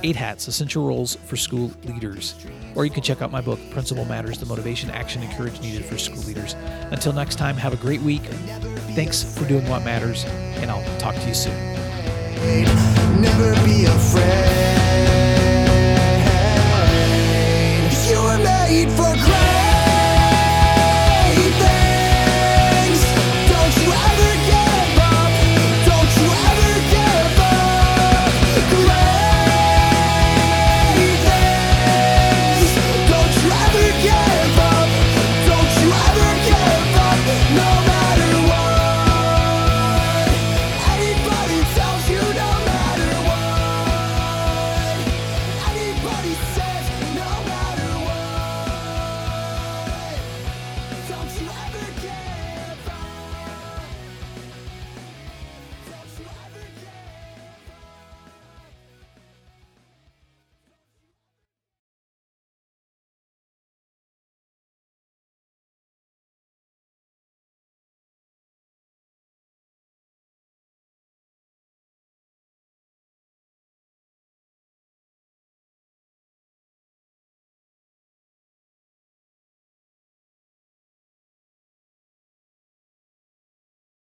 Eight 0.04 0.16
Hats 0.16 0.48
Essential 0.48 0.88
Roles 0.88 1.16
for 1.16 1.36
School 1.36 1.72
Leaders. 1.86 2.36
Or 2.76 2.86
you 2.86 2.92
can 2.92 3.04
check 3.04 3.22
out 3.22 3.32
my 3.32 3.42
book, 3.42 3.60
Principal 3.70 4.06
Matters 4.06 4.40
The 4.40 4.46
Motivation, 4.46 4.90
Action, 4.90 5.22
and 5.22 5.32
Courage 5.38 5.60
Needed 5.62 5.86
for 5.86 5.98
School 5.98 6.22
Leaders. 6.24 6.56
Until 6.92 7.14
next 7.14 7.36
time, 7.36 7.56
have 7.58 7.74
a 7.74 7.78
great 7.78 8.02
week. 8.02 8.24
Thanks 8.96 9.24
for 9.24 9.48
doing 9.48 9.68
what 9.70 9.84
matters, 9.84 10.26
and 10.26 10.72
I'll 10.72 11.00
talk 11.00 11.16
to 11.16 11.28
you 11.28 11.34
soon. 11.34 11.56
Never 13.22 13.54
be 13.66 13.86
afraid. 13.86 14.72
You 18.10 18.22
were 18.24 18.38
made 18.38 18.90
for 18.92 19.51